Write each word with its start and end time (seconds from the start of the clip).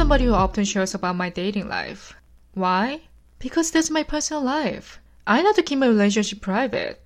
somebody 0.00 0.24
who 0.24 0.32
often 0.32 0.64
shares 0.64 0.94
about 0.94 1.14
my 1.14 1.28
dating 1.28 1.68
life. 1.68 2.14
Why? 2.54 3.02
Because 3.38 3.70
that's 3.70 3.90
my 3.90 4.02
personal 4.02 4.42
life. 4.42 4.98
I 5.26 5.42
know 5.42 5.52
to 5.52 5.62
keep 5.62 5.78
my 5.78 5.88
relationship 5.88 6.40
private. 6.40 7.04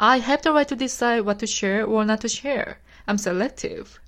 I 0.00 0.16
have 0.16 0.40
the 0.40 0.50
right 0.50 0.66
to 0.68 0.74
decide 0.74 1.26
what 1.26 1.40
to 1.40 1.46
share 1.46 1.84
or 1.84 2.06
not 2.06 2.22
to 2.22 2.30
share. 2.30 2.78
I'm 3.06 3.18
selective. 3.18 4.00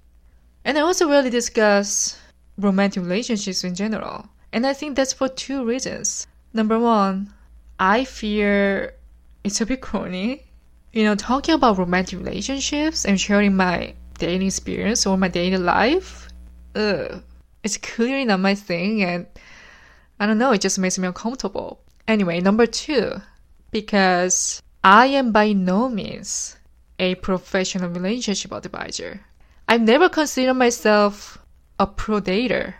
And 0.64 0.78
I 0.78 0.80
also 0.80 1.06
rarely 1.06 1.28
discuss 1.28 2.18
romantic 2.56 3.02
relationships 3.02 3.62
in 3.62 3.74
general. 3.74 4.30
And 4.54 4.66
I 4.66 4.72
think 4.72 4.96
that's 4.96 5.12
for 5.12 5.28
two 5.28 5.62
reasons. 5.62 6.26
Number 6.54 6.78
one, 6.78 7.34
I 7.78 8.06
fear 8.06 8.94
it's 9.44 9.60
a 9.60 9.66
bit 9.66 9.82
corny. 9.82 10.44
You 10.94 11.04
know, 11.04 11.14
talking 11.14 11.54
about 11.54 11.76
romantic 11.76 12.20
relationships 12.20 13.04
and 13.04 13.20
sharing 13.20 13.54
my 13.54 13.92
dating 14.16 14.46
experience 14.46 15.04
or 15.04 15.18
my 15.18 15.28
dating 15.28 15.66
life, 15.66 16.30
ugh, 16.74 17.22
it's 17.64 17.78
clearly 17.78 18.24
not 18.24 18.40
my 18.40 18.54
thing. 18.54 19.02
And 19.02 19.26
I 20.20 20.26
don't 20.26 20.38
know, 20.38 20.52
it 20.52 20.60
just 20.60 20.78
makes 20.78 20.98
me 20.98 21.08
uncomfortable. 21.08 21.80
Anyway, 22.06 22.40
number 22.40 22.66
two, 22.66 23.22
because 23.70 24.62
I 24.84 25.06
am 25.06 25.32
by 25.32 25.52
no 25.52 25.88
means 25.88 26.56
a 26.98 27.16
professional 27.16 27.88
relationship 27.88 28.52
advisor. 28.52 29.20
I've 29.66 29.80
never 29.80 30.08
considered 30.08 30.54
myself 30.54 31.38
a 31.80 31.86
pro 31.86 32.20
dater, 32.20 32.74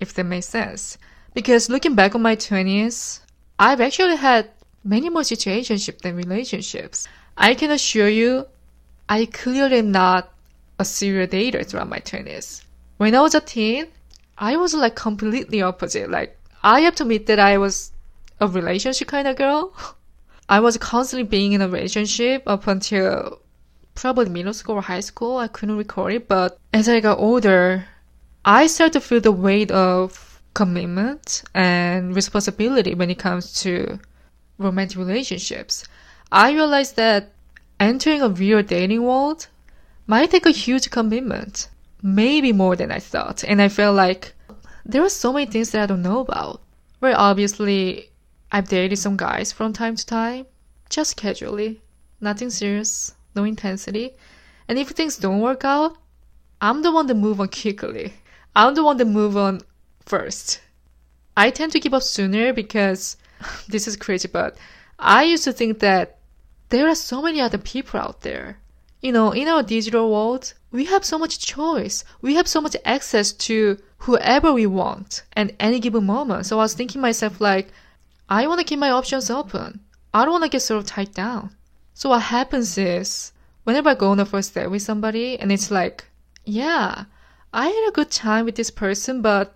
if 0.00 0.14
that 0.14 0.24
makes 0.24 0.46
sense. 0.46 0.98
Because 1.34 1.68
looking 1.68 1.94
back 1.94 2.14
on 2.14 2.22
my 2.22 2.34
20s, 2.34 3.20
I've 3.58 3.80
actually 3.80 4.16
had 4.16 4.50
many 4.82 5.10
more 5.10 5.22
situationships 5.22 6.00
than 6.00 6.16
relationships. 6.16 7.06
I 7.36 7.54
can 7.54 7.70
assure 7.70 8.08
you, 8.08 8.46
I 9.08 9.26
clearly 9.26 9.78
am 9.78 9.92
not 9.92 10.32
a 10.78 10.84
serial 10.84 11.26
dater 11.28 11.64
throughout 11.64 11.88
my 11.88 12.00
20s. 12.00 12.64
When 12.96 13.14
I 13.14 13.20
was 13.20 13.34
a 13.34 13.40
teen, 13.40 13.86
I 14.42 14.56
was 14.56 14.74
like 14.74 14.96
completely 14.96 15.62
opposite. 15.62 16.10
Like, 16.10 16.36
I 16.64 16.80
have 16.80 16.96
to 16.96 17.04
admit 17.04 17.26
that 17.26 17.38
I 17.38 17.58
was 17.58 17.92
a 18.40 18.48
relationship 18.48 19.06
kind 19.06 19.28
of 19.28 19.36
girl. 19.36 19.72
I 20.48 20.58
was 20.58 20.76
constantly 20.78 21.22
being 21.22 21.52
in 21.52 21.62
a 21.62 21.68
relationship 21.68 22.42
up 22.48 22.66
until 22.66 23.38
probably 23.94 24.28
middle 24.30 24.52
school 24.52 24.74
or 24.74 24.80
high 24.80 24.98
school. 24.98 25.36
I 25.36 25.46
couldn't 25.46 25.76
recall 25.76 26.08
it. 26.08 26.26
But 26.26 26.58
as 26.72 26.88
I 26.88 26.98
got 26.98 27.20
older, 27.20 27.86
I 28.44 28.66
started 28.66 28.94
to 28.94 29.00
feel 29.00 29.20
the 29.20 29.30
weight 29.30 29.70
of 29.70 30.42
commitment 30.54 31.44
and 31.54 32.16
responsibility 32.16 32.94
when 32.94 33.10
it 33.10 33.20
comes 33.20 33.52
to 33.62 34.00
romantic 34.58 34.98
relationships. 34.98 35.84
I 36.32 36.50
realized 36.50 36.96
that 36.96 37.30
entering 37.78 38.22
a 38.22 38.28
real 38.28 38.64
dating 38.64 39.04
world 39.04 39.46
might 40.08 40.32
take 40.32 40.46
a 40.46 40.50
huge 40.50 40.90
commitment, 40.90 41.68
maybe 42.02 42.52
more 42.52 42.76
than 42.76 42.90
I 42.90 42.98
thought. 42.98 43.44
And 43.44 43.62
I 43.62 43.68
felt 43.68 43.96
like 43.96 44.34
there 44.84 45.02
are 45.02 45.08
so 45.08 45.32
many 45.32 45.46
things 45.46 45.70
that 45.70 45.82
I 45.82 45.86
don't 45.86 46.02
know 46.02 46.20
about. 46.20 46.60
Well, 47.00 47.14
obviously, 47.16 48.10
I've 48.50 48.68
dated 48.68 48.98
some 48.98 49.16
guys 49.16 49.52
from 49.52 49.72
time 49.72 49.96
to 49.96 50.06
time, 50.06 50.46
just 50.90 51.16
casually, 51.16 51.80
nothing 52.20 52.50
serious, 52.50 53.14
no 53.34 53.44
intensity. 53.44 54.12
And 54.68 54.78
if 54.78 54.88
things 54.88 55.16
don't 55.16 55.40
work 55.40 55.64
out, 55.64 55.96
I'm 56.60 56.82
the 56.82 56.92
one 56.92 57.08
to 57.08 57.14
move 57.14 57.40
on 57.40 57.48
quickly. 57.48 58.14
I'm 58.54 58.74
the 58.74 58.84
one 58.84 58.98
to 58.98 59.04
move 59.04 59.36
on 59.36 59.62
first. 60.04 60.60
I 61.36 61.50
tend 61.50 61.72
to 61.72 61.80
give 61.80 61.94
up 61.94 62.02
sooner 62.02 62.52
because 62.52 63.16
this 63.68 63.88
is 63.88 63.96
crazy, 63.96 64.28
but 64.28 64.56
I 64.98 65.24
used 65.24 65.44
to 65.44 65.52
think 65.52 65.78
that 65.80 66.18
there 66.68 66.88
are 66.88 66.94
so 66.94 67.22
many 67.22 67.40
other 67.40 67.58
people 67.58 68.00
out 68.00 68.20
there. 68.20 68.58
You 69.02 69.10
know, 69.10 69.32
in 69.32 69.48
our 69.48 69.64
digital 69.64 70.12
world, 70.12 70.54
we 70.70 70.84
have 70.84 71.04
so 71.04 71.18
much 71.18 71.40
choice. 71.40 72.04
We 72.22 72.36
have 72.36 72.46
so 72.46 72.60
much 72.60 72.76
access 72.84 73.32
to 73.32 73.76
whoever 73.98 74.52
we 74.52 74.66
want 74.66 75.24
at 75.36 75.54
any 75.58 75.80
given 75.80 76.06
moment. 76.06 76.46
So 76.46 76.58
I 76.58 76.62
was 76.62 76.74
thinking 76.74 77.00
myself 77.00 77.40
like, 77.40 77.68
I 78.28 78.46
want 78.46 78.60
to 78.60 78.64
keep 78.64 78.78
my 78.78 78.90
options 78.90 79.28
open. 79.28 79.80
I 80.14 80.24
don't 80.24 80.32
want 80.32 80.44
to 80.44 80.50
get 80.50 80.62
sort 80.62 80.78
of 80.78 80.86
tied 80.86 81.12
down. 81.12 81.50
So 81.94 82.10
what 82.10 82.22
happens 82.22 82.78
is, 82.78 83.32
whenever 83.64 83.90
I 83.90 83.94
go 83.94 84.10
on 84.10 84.20
a 84.20 84.24
first 84.24 84.54
date 84.54 84.70
with 84.70 84.82
somebody 84.82 85.38
and 85.38 85.50
it's 85.50 85.70
like, 85.70 86.04
yeah, 86.44 87.04
I 87.52 87.66
had 87.66 87.88
a 87.88 87.92
good 87.92 88.10
time 88.10 88.44
with 88.44 88.54
this 88.54 88.70
person, 88.70 89.20
but 89.20 89.54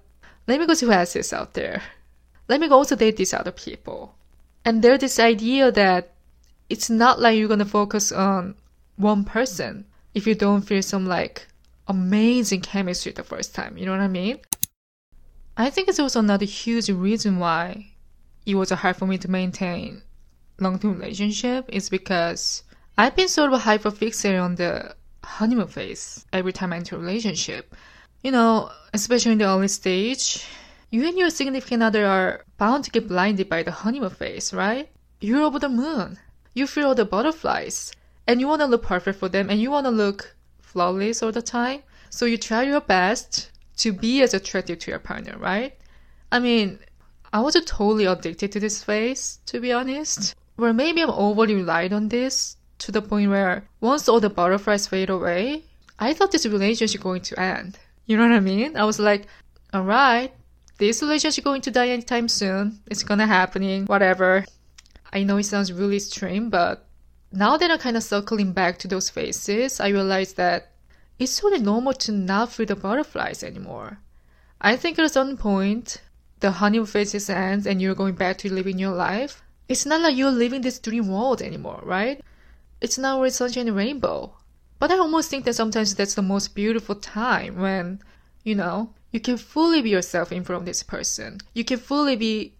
let 0.49 0.59
me 0.59 0.67
go 0.67 0.75
see 0.75 0.87
who 0.87 0.93
else 0.93 1.17
is 1.17 1.33
out 1.33 1.55
there. 1.55 1.83
Let 2.49 2.61
me 2.61 2.69
go 2.69 2.75
also 2.75 2.97
date 2.97 3.17
these 3.17 3.33
other 3.33 3.53
people. 3.53 4.17
And 4.65 4.83
there's 4.83 5.01
this 5.01 5.19
idea 5.21 5.71
that 5.71 6.15
it's 6.69 6.91
not 6.91 7.21
like 7.21 7.39
you're 7.39 7.49
gonna 7.49 7.65
focus 7.65 8.11
on 8.11 8.57
one 8.97 9.25
person 9.25 9.85
if 10.15 10.27
you 10.27 10.35
don't 10.35 10.63
feel 10.63 10.83
some 10.83 11.07
like 11.07 11.47
amazing 11.89 12.61
chemistry 12.61 13.13
the 13.13 13.23
first 13.23 13.55
time. 13.55 13.77
You 13.77 13.87
know 13.87 13.93
what 13.93 14.01
I 14.01 14.09
mean? 14.09 14.41
I 15.57 15.71
think 15.71 15.89
it's 15.89 16.01
also 16.01 16.21
another 16.21 16.45
huge 16.45 16.91
reason 16.91 17.39
why 17.39 17.93
it 18.45 18.55
was 18.55 18.71
hard 18.71 18.97
for 18.97 19.07
me 19.07 19.19
to 19.19 19.31
maintain 19.31 20.03
long-term 20.59 20.99
relationship 20.99 21.69
is 21.69 21.89
because 21.89 22.63
I've 22.99 23.17
been 23.17 23.29
sort 23.29 23.53
of 23.53 23.61
hyper 23.61 23.91
fixated 23.91 24.43
on 24.43 24.55
the 24.55 24.95
honeymoon 25.25 25.69
phase 25.69 26.25
every 26.33 26.53
time 26.53 26.73
I 26.73 26.77
enter 26.77 26.97
a 26.97 26.99
relationship. 26.99 27.75
You 28.23 28.31
know, 28.31 28.71
especially 28.93 29.33
in 29.33 29.39
the 29.39 29.47
early 29.47 29.69
stage, 29.69 30.47
you 30.91 31.07
and 31.07 31.19
your 31.19 31.31
significant 31.31 31.83
other 31.83 32.07
are 32.07 32.45
bound 32.59 32.85
to 32.85 32.91
get 32.91 33.09
blinded 33.09 33.49
by 33.49 33.63
the 33.63 33.71
honeymoon 33.71 34.11
phase, 34.11 34.55
right? 34.55 34.89
You're 35.21 35.43
over 35.43 35.59
the 35.59 35.69
moon. 35.69 36.19
You 36.55 36.67
feel 36.67 36.89
all 36.89 36.95
the 36.95 37.05
butterflies. 37.05 37.93
And 38.27 38.41
you 38.41 38.49
want 38.49 38.61
to 38.61 38.67
look 38.67 38.83
perfect 38.83 39.19
for 39.19 39.29
them 39.29 39.51
and 39.51 39.61
you 39.61 39.71
want 39.71 39.87
to 39.87 39.91
look 39.91 40.37
flawless 40.61 41.23
all 41.23 41.33
the 41.33 41.43
time. 41.43 41.83
So 42.11 42.27
you 42.27 42.37
try 42.37 42.63
your 42.63 42.81
best 42.81 43.51
to 43.79 43.93
be 43.93 44.23
as 44.23 44.35
attractive 44.35 44.79
to 44.81 44.91
your 44.91 44.99
partner, 44.99 45.37
right? 45.39 45.77
I 46.33 46.39
mean, 46.39 46.79
I 47.33 47.41
was 47.41 47.55
totally 47.67 48.07
addicted 48.07 48.53
to 48.53 48.61
this 48.61 48.83
phase, 48.83 49.39
to 49.47 49.61
be 49.61 49.73
honest. 49.73 50.35
Or 50.59 50.73
maybe 50.73 51.03
I'm 51.03 51.11
overly 51.11 51.55
relied 51.55 51.93
on 51.93 52.09
this 52.09 52.57
to 52.79 52.91
the 52.91 53.03
point 53.03 53.31
where 53.31 53.69
once 53.81 54.09
all 54.09 54.21
the 54.21 54.31
butterflies 54.31 54.87
fade 54.87 55.11
away, 55.11 55.65
I 55.99 56.15
thought 56.15 56.33
this 56.33 56.47
relationship 56.47 57.03
going 57.03 57.23
to 57.23 57.39
end. 57.39 57.79
You 58.07 58.17
know 58.17 58.29
what 58.29 58.37
I 58.37 58.41
mean? 58.41 58.77
I 58.77 58.85
was 58.85 58.99
like, 58.99 59.27
alright, 59.75 60.33
this 60.79 61.03
relationship 61.03 61.45
going 61.45 61.63
to 61.63 61.71
die 61.71 61.89
anytime 61.89 62.29
soon. 62.29 62.81
It's 62.87 63.03
gonna 63.03 63.27
happening, 63.27 63.87
whatever. 63.87 64.45
I 65.13 65.23
know 65.23 65.37
it 65.39 65.45
sounds 65.45 65.73
really 65.73 65.97
extreme, 65.97 66.51
but 66.51 66.86
now 67.37 67.57
that 67.59 67.71
I'm 67.71 67.79
kind 67.79 67.97
of 67.97 68.03
circling 68.03 68.53
back 68.53 68.79
to 68.79 68.89
those 68.89 69.11
phases, 69.11 69.79
I 69.79 69.89
realize 69.89 70.33
that 70.35 70.73
it's 71.19 71.39
totally 71.39 71.61
normal 71.61 71.93
to 71.93 72.13
not 72.13 72.53
feel 72.53 72.67
the 72.67 72.77
butterflies 72.77 73.43
anymore. 73.43 73.99
I 74.61 74.77
think 74.77 74.99
at 74.99 75.13
certain 75.13 75.37
point, 75.37 76.01
the 76.41 76.51
honeymoon 76.51 76.87
phase 76.87 77.29
ends 77.29 77.67
and 77.67 77.81
you're 77.81 77.95
going 77.95 78.15
back 78.15 78.39
to 78.39 78.53
living 78.53 78.79
your 78.79 78.95
life. 78.95 79.43
It's 79.69 79.85
not 79.85 80.01
like 80.01 80.17
you're 80.17 80.31
living 80.31 80.63
this 80.63 80.79
dream 80.79 81.09
world 81.09 81.43
anymore, 81.43 81.81
right? 81.85 82.23
It's 82.81 82.99
not 82.99 83.17
always 83.17 83.37
sunshine 83.37 83.69
and 83.69 83.77
rainbow. 83.77 84.33
But 84.79 84.91
I 84.91 84.99
almost 84.99 85.31
think 85.31 85.45
that 85.45 85.55
sometimes 85.55 85.95
that's 85.95 86.15
the 86.15 86.23
most 86.23 86.55
beautiful 86.55 86.95
time 86.95 87.59
when, 87.59 88.01
you 88.45 88.55
know, 88.55 88.91
you 89.11 89.21
can 89.21 89.37
fully 89.37 89.83
be 89.83 89.91
yourself 89.91 90.33
in 90.33 90.45
front 90.45 90.63
of 90.63 90.67
this 90.67 90.83
person. 90.83 91.41
You 91.55 91.65
can 91.65 91.79
fully 91.79 92.17
be 92.17 92.55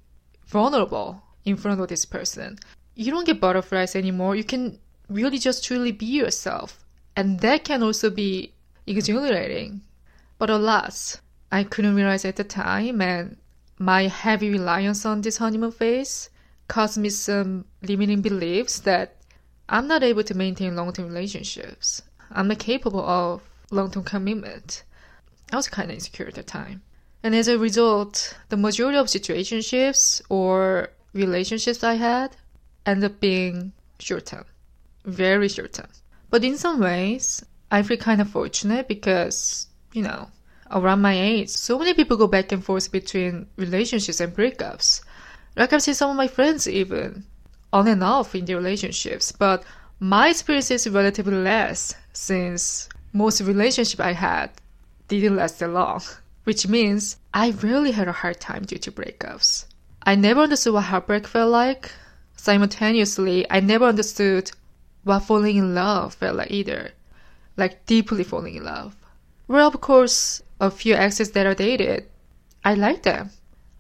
vulnerable 0.47 1.23
in 1.45 1.57
front 1.57 1.81
of 1.81 1.89
this 1.89 2.05
person. 2.05 2.59
You 2.97 3.13
don't 3.13 3.27
get 3.27 3.41
butterflies 3.41 3.95
anymore. 3.95 4.35
You 4.35 4.45
can 4.45 4.79
really 5.09 5.39
just 5.39 5.63
truly 5.63 5.93
be 5.93 6.07
yourself. 6.07 6.85
And 7.15 7.41
that 7.41 7.63
can 7.63 7.83
also 7.83 8.09
be 8.11 8.55
exhilarating. 8.87 9.83
But 10.39 10.51
alas, 10.51 11.21
I 11.53 11.65
couldn't 11.65 11.95
realize 11.95 12.25
at 12.25 12.37
the 12.37 12.45
time, 12.45 13.01
and 13.01 13.37
my 13.79 14.09
heavy 14.09 14.51
reliance 14.51 15.05
on 15.05 15.21
this 15.21 15.37
honeymoon 15.37 15.73
phase 15.73 16.31
caused 16.69 16.99
me 16.99 17.11
some 17.11 17.67
limiting 17.83 18.23
beliefs 18.23 18.81
that 18.81 19.17
I'm 19.69 19.87
not 19.87 20.03
able 20.03 20.25
to 20.25 20.35
maintain 20.35 20.75
long 20.75 20.93
term 20.93 21.09
relationships. 21.09 22.03
I'm 22.31 22.49
not 22.49 22.59
capable 22.59 23.05
of 23.05 23.43
long 23.71 23.91
term 23.91 24.05
commitment. 24.05 24.85
I 25.53 25.57
was 25.57 25.69
kind 25.69 25.91
of 25.91 25.95
insecure 25.95 26.29
at 26.29 26.35
the 26.35 26.43
time. 26.43 26.83
And 27.23 27.35
as 27.35 27.47
a 27.47 27.59
result, 27.59 28.37
the 28.49 28.57
majority 28.57 28.99
of 28.99 29.07
situationships 29.07 30.23
or 30.29 30.91
relationships 31.13 31.85
I 31.85 31.95
had 31.95 32.37
end 32.87 33.05
up 33.05 33.21
being 33.21 33.73
short 33.99 34.27
term, 34.27 34.45
very 35.05 35.49
short 35.49 35.75
term. 35.75 35.89
But 36.31 36.45
in 36.45 36.57
some 36.57 36.81
ways, 36.81 37.45
I 37.71 37.83
feel 37.83 37.97
kind 37.97 38.21
of 38.21 38.31
fortunate 38.31 38.89
because, 38.89 39.67
you 39.93 40.03
know, 40.03 40.29
around 40.71 41.03
my 41.03 41.19
age, 41.19 41.49
so 41.51 41.79
many 41.79 41.95
people 41.95 42.17
go 42.17 42.27
back 42.27 42.53
and 42.53 42.65
forth 42.65 42.91
between 42.91 43.47
relationships 43.57 44.21
and 44.21 44.35
breakups. 44.35 45.03
Like 45.57 45.73
I've 45.73 45.83
seen 45.83 45.95
some 45.95 46.11
of 46.11 46.17
my 46.17 46.29
friends 46.29 46.69
even 46.69 47.25
on 47.73 47.89
and 47.89 48.03
off 48.03 48.35
in 48.35 48.45
their 48.45 48.57
relationships, 48.57 49.33
but 49.33 49.65
my 50.01 50.29
experience 50.29 50.71
is 50.71 50.89
relatively 50.89 51.37
less 51.37 51.95
since 52.13 52.89
most 53.13 53.41
relationship 53.41 54.01
I 54.01 54.13
had 54.13 54.51
didn't 55.09 55.37
last 55.37 55.59
that 55.61 55.69
long, 55.69 56.03
which 56.45 56.69
means 56.69 57.17
I 57.33 57.51
really 57.63 57.93
had 57.93 58.09
a 58.09 58.13
hard 58.13 58.41
time 58.41 58.65
due 58.65 58.79
to 58.79 58.93
breakups. 58.93 59.65
I 60.03 60.15
never 60.15 60.43
understood 60.43 60.75
what 60.75 60.85
heartbreak 60.85 61.27
felt 61.27 61.51
like. 61.51 61.91
Simultaneously, 62.37 63.45
I 63.51 63.61
never 63.61 63.87
understood 63.87 64.51
what 65.05 65.21
falling 65.21 65.57
in 65.57 65.75
love 65.75 66.15
felt 66.15 66.37
like 66.37 66.51
either. 66.51 66.93
Like 67.57 67.87
deeply 67.87 68.25
falling 68.25 68.57
in 68.57 68.65
love. 68.65 68.95
Well, 69.49 69.69
of 69.69 69.81
course, 69.81 70.43
a 70.61 70.71
few 70.71 70.95
exes 70.95 71.31
that 71.33 71.47
I 71.47 71.55
dated, 71.55 72.07
I 72.65 72.75
like 72.75 73.03
them. 73.03 73.31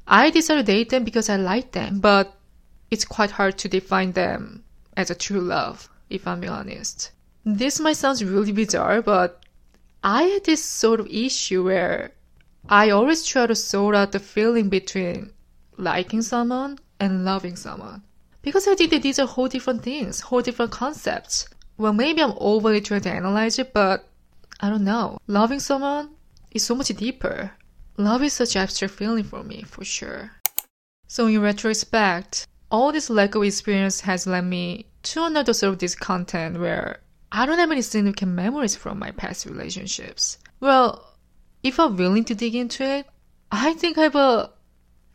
I 0.07 0.31
decided 0.31 0.67
to 0.67 0.73
date 0.73 0.91
them 0.91 1.05
because 1.05 1.29
I 1.29 1.37
like 1.37 1.73
them, 1.73 1.99
but 2.01 2.37
it's 2.91 3.05
quite 3.05 3.33
hard 3.33 3.59
to 3.59 3.69
define 3.69 4.13
them 4.13 4.63
as 4.97 5.11
a 5.11 5.15
true 5.15 5.41
love, 5.41 5.89
if 6.09 6.27
I'm 6.27 6.41
being 6.41 6.53
honest. 6.53 7.11
This 7.45 7.81
might 7.81 7.97
sound 7.97 8.21
really 8.23 8.53
bizarre, 8.53 9.03
but 9.03 9.45
I 10.05 10.23
had 10.25 10.45
this 10.45 10.65
sort 10.65 11.01
of 11.01 11.09
issue 11.09 11.65
where 11.65 12.13
I 12.69 12.91
always 12.91 13.25
try 13.27 13.47
to 13.47 13.55
sort 13.55 13.95
out 13.95 14.13
the 14.13 14.21
feeling 14.21 14.69
between 14.69 15.33
liking 15.77 16.23
someone 16.23 16.79
and 17.01 17.25
loving 17.25 17.57
someone. 17.57 18.03
Because 18.47 18.69
I 18.69 18.77
think 18.77 18.91
that 18.91 19.03
these 19.03 19.19
are 19.19 19.27
whole 19.27 19.49
different 19.49 19.83
things, 19.83 20.21
whole 20.21 20.41
different 20.41 20.71
concepts. 20.71 21.49
Well, 21.79 21.93
maybe 21.93 22.23
I'm 22.23 22.35
overly 22.39 22.81
trying 22.81 23.01
to 23.01 23.11
analyze 23.11 23.59
it, 23.59 23.73
but 23.73 24.09
I 24.61 24.71
don't 24.71 24.85
know. 24.85 25.19
Loving 25.27 25.59
someone 25.59 26.11
is 26.53 26.65
so 26.65 26.77
much 26.77 26.87
deeper. 26.91 27.51
Love 27.97 28.23
is 28.23 28.35
such 28.35 28.55
abstract 28.55 28.95
feeling 28.95 29.25
for 29.25 29.43
me, 29.43 29.65
for 29.67 29.85
sure. 29.85 30.31
So 31.09 31.27
in 31.27 31.43
retrospect, 31.43 32.47
all 32.71 32.93
this 32.93 33.11
lack 33.11 33.35
of 33.35 33.43
experience 33.43 34.03
has 34.03 34.29
led 34.29 34.45
me 34.45 34.87
to 35.03 35.25
another 35.25 35.53
sort 35.53 35.73
of 35.73 35.81
this 35.81 35.97
content 35.97 36.61
where 36.61 37.01
I 37.33 37.47
don't 37.47 37.59
have 37.59 37.73
any 37.73 37.83
significant 37.83 38.31
memories 38.31 38.77
from 38.77 39.01
my 39.01 39.11
past 39.11 39.47
relationships. 39.47 40.39
Well, 40.61 41.17
if 41.65 41.81
I'm 41.81 41.97
willing 41.97 42.25
to 42.27 42.37
dig 42.37 42.55
into 42.55 42.85
it, 42.85 43.07
I 43.51 43.75
think 43.75 43.99
I 43.99 44.03
have 44.03 44.15
a 44.15 44.53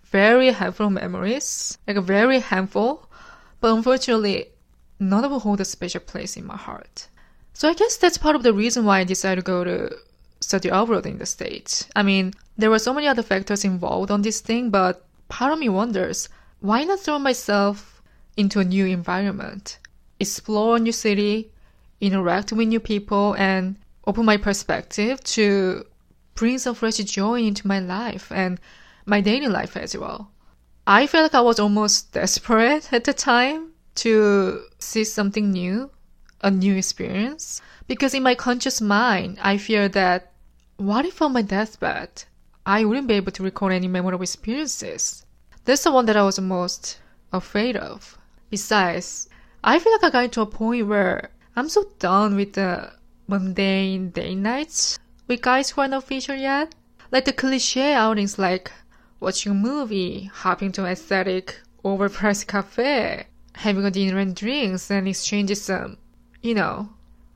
very 0.03 0.51
handful 0.51 0.89
memories, 0.89 1.77
like 1.87 1.95
a 1.95 2.01
very 2.01 2.41
handful, 2.41 3.07
but 3.61 3.73
unfortunately, 3.73 4.47
none 4.99 5.23
of 5.23 5.31
them 5.31 5.39
hold 5.39 5.61
a 5.61 5.65
special 5.65 6.01
place 6.01 6.35
in 6.35 6.45
my 6.45 6.57
heart. 6.57 7.07
So 7.53 7.69
I 7.69 7.73
guess 7.73 7.95
that's 7.95 8.17
part 8.17 8.35
of 8.35 8.43
the 8.43 8.53
reason 8.53 8.85
why 8.85 8.99
I 8.99 9.03
decided 9.03 9.41
to 9.41 9.45
go 9.45 9.63
to 9.63 9.95
study 10.41 10.69
abroad 10.69 11.05
in 11.05 11.19
the 11.19 11.25
States. 11.25 11.87
I 11.95 12.03
mean, 12.03 12.33
there 12.57 12.69
were 12.69 12.79
so 12.79 12.93
many 12.93 13.07
other 13.07 13.23
factors 13.23 13.63
involved 13.63 14.11
on 14.11 14.23
this 14.23 14.41
thing, 14.41 14.69
but 14.69 15.05
part 15.29 15.53
of 15.53 15.59
me 15.59 15.69
wonders 15.69 16.27
why 16.59 16.83
not 16.83 16.99
throw 16.99 17.19
myself 17.19 18.01
into 18.37 18.59
a 18.59 18.63
new 18.63 18.85
environment, 18.85 19.77
explore 20.19 20.77
a 20.77 20.79
new 20.79 20.91
city, 20.91 21.51
interact 21.99 22.51
with 22.51 22.67
new 22.67 22.79
people, 22.79 23.35
and 23.37 23.75
open 24.07 24.25
my 24.25 24.37
perspective 24.37 25.23
to 25.23 25.85
bring 26.35 26.57
some 26.57 26.75
fresh 26.75 26.97
joy 26.97 27.41
into 27.41 27.67
my 27.67 27.79
life 27.79 28.31
and 28.31 28.59
my 29.05 29.21
daily 29.21 29.47
life 29.47 29.77
as 29.77 29.95
well. 29.95 30.30
I 30.93 31.07
felt 31.07 31.23
like 31.23 31.35
I 31.35 31.39
was 31.39 31.57
almost 31.57 32.11
desperate 32.11 32.91
at 32.91 33.05
the 33.05 33.13
time 33.13 33.71
to 33.95 34.65
see 34.77 35.05
something 35.05 35.49
new, 35.49 35.89
a 36.41 36.51
new 36.51 36.75
experience, 36.75 37.61
because 37.87 38.13
in 38.13 38.23
my 38.23 38.35
conscious 38.35 38.81
mind, 38.81 39.39
I 39.41 39.57
fear 39.57 39.87
that 39.87 40.33
what 40.75 41.05
if 41.05 41.21
on 41.21 41.31
my 41.31 41.43
deathbed, 41.43 42.25
I 42.65 42.83
wouldn't 42.83 43.07
be 43.07 43.13
able 43.13 43.31
to 43.31 43.41
recall 43.41 43.71
any 43.71 43.87
memorable 43.87 44.23
experiences? 44.23 45.25
That's 45.63 45.85
the 45.85 45.93
one 45.93 46.07
that 46.07 46.17
I 46.17 46.23
was 46.23 46.41
most 46.41 46.99
afraid 47.31 47.77
of. 47.77 48.17
Besides, 48.49 49.29
I 49.63 49.79
feel 49.79 49.93
like 49.93 50.03
I 50.03 50.09
got 50.09 50.33
to 50.33 50.41
a 50.41 50.45
point 50.45 50.87
where 50.87 51.29
I'm 51.55 51.69
so 51.69 51.85
done 51.99 52.35
with 52.35 52.51
the 52.51 52.91
mundane 53.29 54.09
day 54.09 54.35
nights 54.35 54.99
with 55.25 55.41
guys 55.41 55.69
who 55.69 55.79
are 55.79 55.87
not 55.87 56.03
featured 56.03 56.41
yet. 56.41 56.75
Like 57.11 57.23
the 57.23 57.31
cliche 57.31 57.93
outings 57.93 58.37
like 58.37 58.73
watching 59.21 59.51
a 59.53 59.55
movie, 59.55 60.25
hopping 60.33 60.71
to 60.73 60.83
an 60.83 60.91
aesthetic, 60.91 61.61
overpriced 61.85 62.47
cafe, 62.47 63.25
having 63.53 63.85
a 63.85 63.91
dinner 63.91 64.17
and 64.17 64.35
drinks, 64.35 64.91
and 64.91 65.07
exchanging 65.07 65.55
some, 65.55 65.95
you 66.41 66.53
know, 66.53 66.89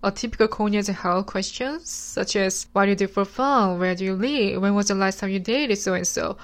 a 0.04 0.12
typical 0.12 0.48
Konya's 0.48 0.88
hell 0.88 1.24
questions, 1.24 1.90
such 1.90 2.36
as 2.36 2.68
what 2.74 2.86
do 2.86 2.90
you 2.90 2.96
do 2.96 3.08
for 3.08 3.24
fun, 3.24 3.80
where 3.80 3.96
do 3.96 4.04
you 4.04 4.14
live, 4.14 4.62
when 4.62 4.76
was 4.76 4.88
the 4.88 4.96
last 4.96 5.20
time 5.20 5.30
you 5.30 5.40
dated, 5.40 5.78
so 5.78 5.94
and 5.94 6.08
so. 6.08 6.38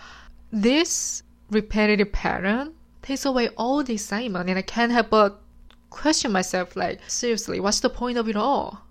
This 0.51 1.23
repetitive 1.49 2.11
pattern 2.11 2.73
takes 3.01 3.25
away 3.25 3.49
all 3.57 3.83
the 3.83 3.95
excitement, 3.95 4.49
and 4.49 4.59
I 4.59 4.61
can't 4.61 4.91
help 4.91 5.09
but 5.09 5.41
question 5.89 6.31
myself 6.31 6.75
like, 6.75 7.01
seriously, 7.07 7.59
what's 7.59 7.79
the 7.79 7.89
point 7.89 8.17
of 8.17 8.29
it 8.29 8.35
all? 8.35 8.81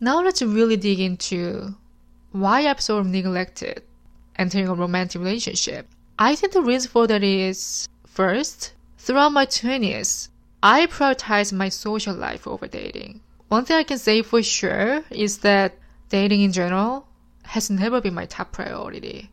Now 0.00 0.20
let's 0.20 0.42
really 0.42 0.76
dig 0.76 0.98
into 0.98 1.76
why 2.32 2.74
sort 2.74 3.00
of 3.00 3.06
neglected 3.06 3.84
entering 4.36 4.68
a 4.68 4.74
romantic 4.74 5.20
relationship. 5.20 5.88
I 6.18 6.34
think 6.34 6.52
the 6.52 6.62
reason 6.62 6.90
for 6.90 7.06
that 7.06 7.22
is 7.22 7.88
first, 8.06 8.72
throughout 8.98 9.32
my 9.32 9.46
20s, 9.46 10.28
I 10.62 10.86
prioritized 10.86 11.52
my 11.52 11.68
social 11.68 12.14
life 12.14 12.46
over 12.46 12.66
dating. 12.66 13.20
One 13.48 13.64
thing 13.64 13.76
I 13.76 13.82
can 13.84 13.98
say 13.98 14.22
for 14.22 14.42
sure 14.42 15.02
is 15.10 15.38
that 15.38 15.76
dating 16.08 16.42
in 16.42 16.52
general 16.52 17.06
has 17.42 17.70
never 17.70 18.00
been 18.00 18.14
my 18.14 18.26
top 18.26 18.52
priority. 18.52 19.30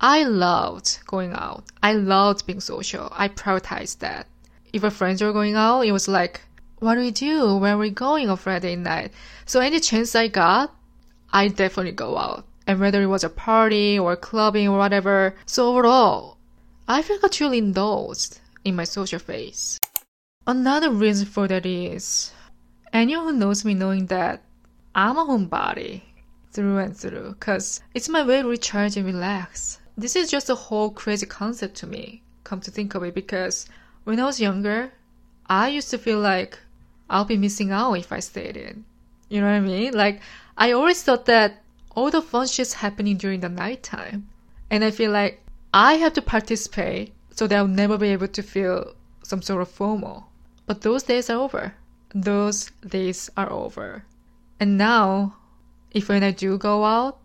I 0.00 0.24
loved 0.24 0.98
going 1.06 1.32
out. 1.32 1.64
I 1.82 1.92
loved 1.92 2.46
being 2.46 2.60
social. 2.60 3.08
I 3.12 3.28
prioritized 3.28 3.98
that. 3.98 4.26
If 4.72 4.82
our 4.82 4.90
friends 4.90 5.22
were 5.22 5.32
going 5.32 5.54
out, 5.54 5.82
it 5.82 5.92
was 5.92 6.08
like, 6.08 6.40
what 6.78 6.94
do 6.94 7.00
we 7.00 7.12
do? 7.12 7.56
Where 7.56 7.74
are 7.74 7.78
we 7.78 7.90
going 7.90 8.28
on 8.28 8.36
Friday 8.36 8.74
night? 8.74 9.12
So 9.46 9.60
any 9.60 9.78
chance 9.78 10.14
I 10.16 10.28
got, 10.28 10.74
I 11.32 11.48
definitely 11.48 11.92
go 11.92 12.18
out. 12.18 12.44
And 12.66 12.78
whether 12.80 13.02
it 13.02 13.06
was 13.06 13.24
a 13.24 13.28
party 13.28 13.98
or 13.98 14.16
clubbing 14.16 14.68
or 14.68 14.78
whatever. 14.78 15.34
So 15.46 15.68
overall, 15.68 16.38
I 16.86 17.02
feel 17.02 17.18
truly 17.28 17.58
indulged 17.58 18.40
in 18.64 18.76
my 18.76 18.84
social 18.84 19.18
phase. 19.18 19.80
Another 20.46 20.90
reason 20.90 21.26
for 21.26 21.46
that 21.48 21.64
is 21.66 22.32
anyone 22.92 23.24
who 23.24 23.32
knows 23.32 23.64
me 23.64 23.74
knowing 23.74 24.06
that 24.06 24.42
I'm 24.94 25.16
a 25.16 25.24
homebody 25.24 26.02
through 26.52 26.78
and 26.78 26.96
through 26.96 27.30
because 27.38 27.80
it's 27.94 28.08
my 28.08 28.22
way 28.22 28.42
to 28.42 28.48
recharge 28.48 28.96
and 28.96 29.06
relax. 29.06 29.78
This 29.96 30.16
is 30.16 30.30
just 30.30 30.50
a 30.50 30.54
whole 30.54 30.90
crazy 30.90 31.26
concept 31.26 31.76
to 31.76 31.86
me, 31.86 32.22
come 32.44 32.60
to 32.60 32.70
think 32.70 32.94
of 32.94 33.02
it, 33.02 33.14
because 33.14 33.66
when 34.04 34.18
I 34.20 34.24
was 34.24 34.40
younger, 34.40 34.92
I 35.46 35.68
used 35.68 35.90
to 35.90 35.98
feel 35.98 36.18
like 36.18 36.58
I'll 37.08 37.24
be 37.24 37.36
missing 37.36 37.70
out 37.70 37.94
if 37.94 38.12
I 38.12 38.20
stayed 38.20 38.56
in. 38.56 38.84
You 39.28 39.40
know 39.40 39.46
what 39.46 39.54
I 39.54 39.60
mean? 39.60 39.94
Like, 39.94 40.20
I 40.56 40.72
always 40.72 41.02
thought 41.02 41.26
that 41.26 41.61
all 41.94 42.10
the 42.10 42.22
fun 42.22 42.46
shit's 42.46 42.74
happening 42.74 43.16
during 43.16 43.40
the 43.40 43.48
nighttime. 43.48 44.28
And 44.70 44.84
I 44.84 44.90
feel 44.90 45.10
like 45.10 45.42
I 45.74 45.94
have 45.94 46.14
to 46.14 46.22
participate 46.22 47.12
so 47.30 47.46
that 47.46 47.56
I'll 47.56 47.66
never 47.66 47.98
be 47.98 48.08
able 48.08 48.28
to 48.28 48.42
feel 48.42 48.94
some 49.22 49.42
sort 49.42 49.62
of 49.62 49.68
FOMO. 49.68 50.24
But 50.66 50.82
those 50.82 51.02
days 51.02 51.28
are 51.30 51.38
over. 51.38 51.74
Those 52.14 52.70
days 52.86 53.30
are 53.36 53.50
over. 53.50 54.04
And 54.60 54.78
now, 54.78 55.36
if 55.90 56.08
when 56.08 56.22
I 56.22 56.30
do 56.30 56.58
go 56.58 56.84
out, 56.84 57.18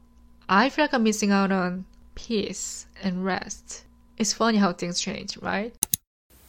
I 0.49 0.69
feel 0.69 0.85
like 0.85 0.93
I'm 0.93 1.03
missing 1.03 1.31
out 1.31 1.51
on 1.51 1.85
peace 2.15 2.87
and 3.03 3.23
rest. 3.23 3.83
It's 4.17 4.33
funny 4.33 4.57
how 4.57 4.73
things 4.73 4.99
change, 4.99 5.37
right? 5.37 5.73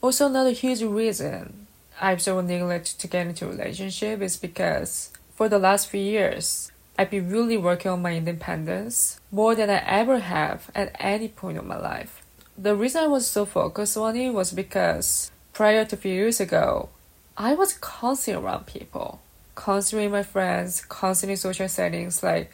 Also, 0.00 0.26
another 0.26 0.52
huge 0.52 0.82
reason 0.82 1.66
I've 2.00 2.22
so 2.22 2.40
neglected 2.40 2.98
to 3.00 3.08
get 3.08 3.26
into 3.26 3.46
a 3.46 3.50
relationship 3.50 4.22
is 4.22 4.37
because 4.37 5.12
for 5.34 5.48
the 5.48 5.58
last 5.58 5.88
few 5.88 6.00
years, 6.00 6.70
I've 7.00 7.10
been 7.10 7.30
really 7.30 7.56
working 7.56 7.92
on 7.92 8.02
my 8.02 8.16
independence 8.16 9.20
more 9.30 9.54
than 9.54 9.70
I 9.70 9.84
ever 9.86 10.18
have 10.18 10.68
at 10.74 10.96
any 10.98 11.28
point 11.28 11.56
of 11.56 11.64
my 11.64 11.78
life. 11.78 12.24
The 12.58 12.74
reason 12.74 13.04
I 13.04 13.06
was 13.06 13.24
so 13.24 13.44
focused 13.44 13.96
on 13.96 14.16
it 14.16 14.30
was 14.30 14.52
because 14.52 15.30
prior 15.52 15.84
to 15.84 15.94
a 15.94 15.98
few 15.98 16.12
years 16.12 16.40
ago, 16.40 16.88
I 17.36 17.54
was 17.54 17.74
constantly 17.74 18.42
around 18.42 18.66
people, 18.66 19.20
constantly 19.54 20.08
my 20.08 20.24
friends, 20.24 20.84
constantly 20.88 21.36
social 21.36 21.68
settings. 21.68 22.24
Like, 22.24 22.50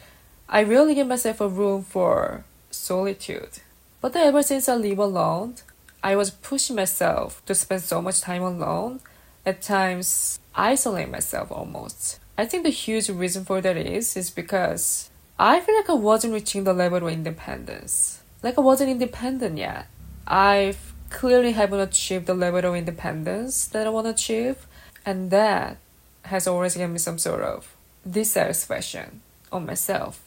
I 0.47 0.61
really 0.61 0.95
give 0.95 1.07
myself 1.07 1.41
a 1.41 1.49
room 1.49 1.83
for 1.83 2.45
solitude. 2.71 3.61
But 4.03 4.13
then 4.13 4.27
ever 4.27 4.43
since 4.43 4.69
I 4.69 4.75
live 4.75 4.99
alone, 4.99 5.55
I 6.03 6.17
was 6.17 6.29
pushing 6.29 6.77
myself 6.77 7.43
to 7.47 7.55
spend 7.55 7.81
so 7.81 8.03
much 8.03 8.21
time 8.21 8.43
alone, 8.43 9.01
at 9.47 9.63
times 9.63 10.39
isolate 10.55 11.11
myself 11.11 11.51
almost. 11.51 12.21
I 12.37 12.47
think 12.47 12.65
the 12.65 12.71
huge 12.71 13.09
reason 13.09 13.45
for 13.45 13.61
that 13.61 13.77
is 13.77 14.17
is 14.17 14.31
because 14.31 15.11
I 15.39 15.61
feel 15.61 15.77
like 15.77 15.91
I 15.91 15.95
wasn't 15.95 16.35
reaching 16.35 16.65
the 16.65 16.75
level 16.75 17.07
of 17.07 17.13
independence. 17.13 18.23
Like 18.43 18.59
I 18.59 18.61
wasn't 18.61 18.91
independent 18.91 19.57
yet. 19.59 19.87
I've 20.27 20.93
clearly 21.11 21.53
haven't 21.53 21.81
achieved 21.81 22.27
the 22.27 22.35
level 22.35 22.65
of 22.65 22.75
independence 22.75 23.67
that 23.69 23.87
I 23.87 23.91
want 23.91 24.07
to 24.07 24.11
achieve, 24.11 24.67
and 25.07 25.31
that 25.31 25.77
has 26.23 26.47
always 26.47 26.75
given 26.75 26.93
me 26.93 26.99
some 26.99 27.19
sort 27.19 27.43
of 27.43 27.75
dissatisfaction 28.09 29.21
on 29.53 29.67
myself. 29.67 30.21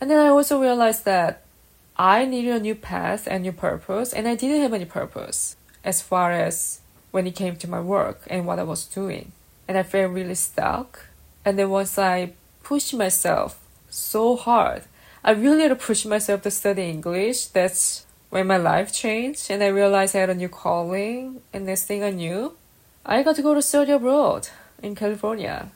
And 0.00 0.10
then 0.10 0.18
I 0.18 0.28
also 0.28 0.60
realized 0.60 1.04
that 1.04 1.42
I 1.96 2.24
needed 2.24 2.54
a 2.54 2.60
new 2.60 2.74
path 2.74 3.28
and 3.30 3.42
new 3.42 3.52
purpose, 3.52 4.14
and 4.14 4.26
I 4.26 4.34
didn't 4.34 4.62
have 4.62 4.72
any 4.72 4.86
purpose 4.86 5.56
as 5.84 6.00
far 6.00 6.32
as 6.32 6.80
when 7.10 7.26
it 7.26 7.36
came 7.36 7.56
to 7.56 7.68
my 7.68 7.80
work 7.80 8.22
and 8.28 8.46
what 8.46 8.58
I 8.58 8.62
was 8.62 8.86
doing. 8.86 9.32
And 9.68 9.76
I 9.76 9.82
felt 9.82 10.12
really 10.12 10.34
stuck. 10.34 11.09
And 11.44 11.58
then 11.58 11.70
once 11.70 11.98
I 11.98 12.32
pushed 12.62 12.94
myself 12.94 13.58
so 13.88 14.36
hard, 14.36 14.82
I 15.24 15.32
really 15.32 15.62
had 15.62 15.68
to 15.68 15.76
push 15.76 16.04
myself 16.04 16.42
to 16.42 16.50
study 16.50 16.88
English. 16.88 17.46
That's 17.46 18.06
when 18.30 18.46
my 18.46 18.56
life 18.56 18.92
changed, 18.92 19.50
and 19.50 19.62
I 19.62 19.66
realized 19.68 20.14
I 20.14 20.20
had 20.20 20.30
a 20.30 20.34
new 20.34 20.48
calling. 20.48 21.42
And 21.52 21.66
next 21.66 21.86
thing 21.86 22.02
I 22.02 22.10
knew, 22.10 22.56
I 23.04 23.22
got 23.22 23.36
to 23.36 23.42
go 23.42 23.54
to 23.54 23.62
study 23.62 23.92
abroad 23.92 24.48
in 24.82 24.94
California. 24.94 25.70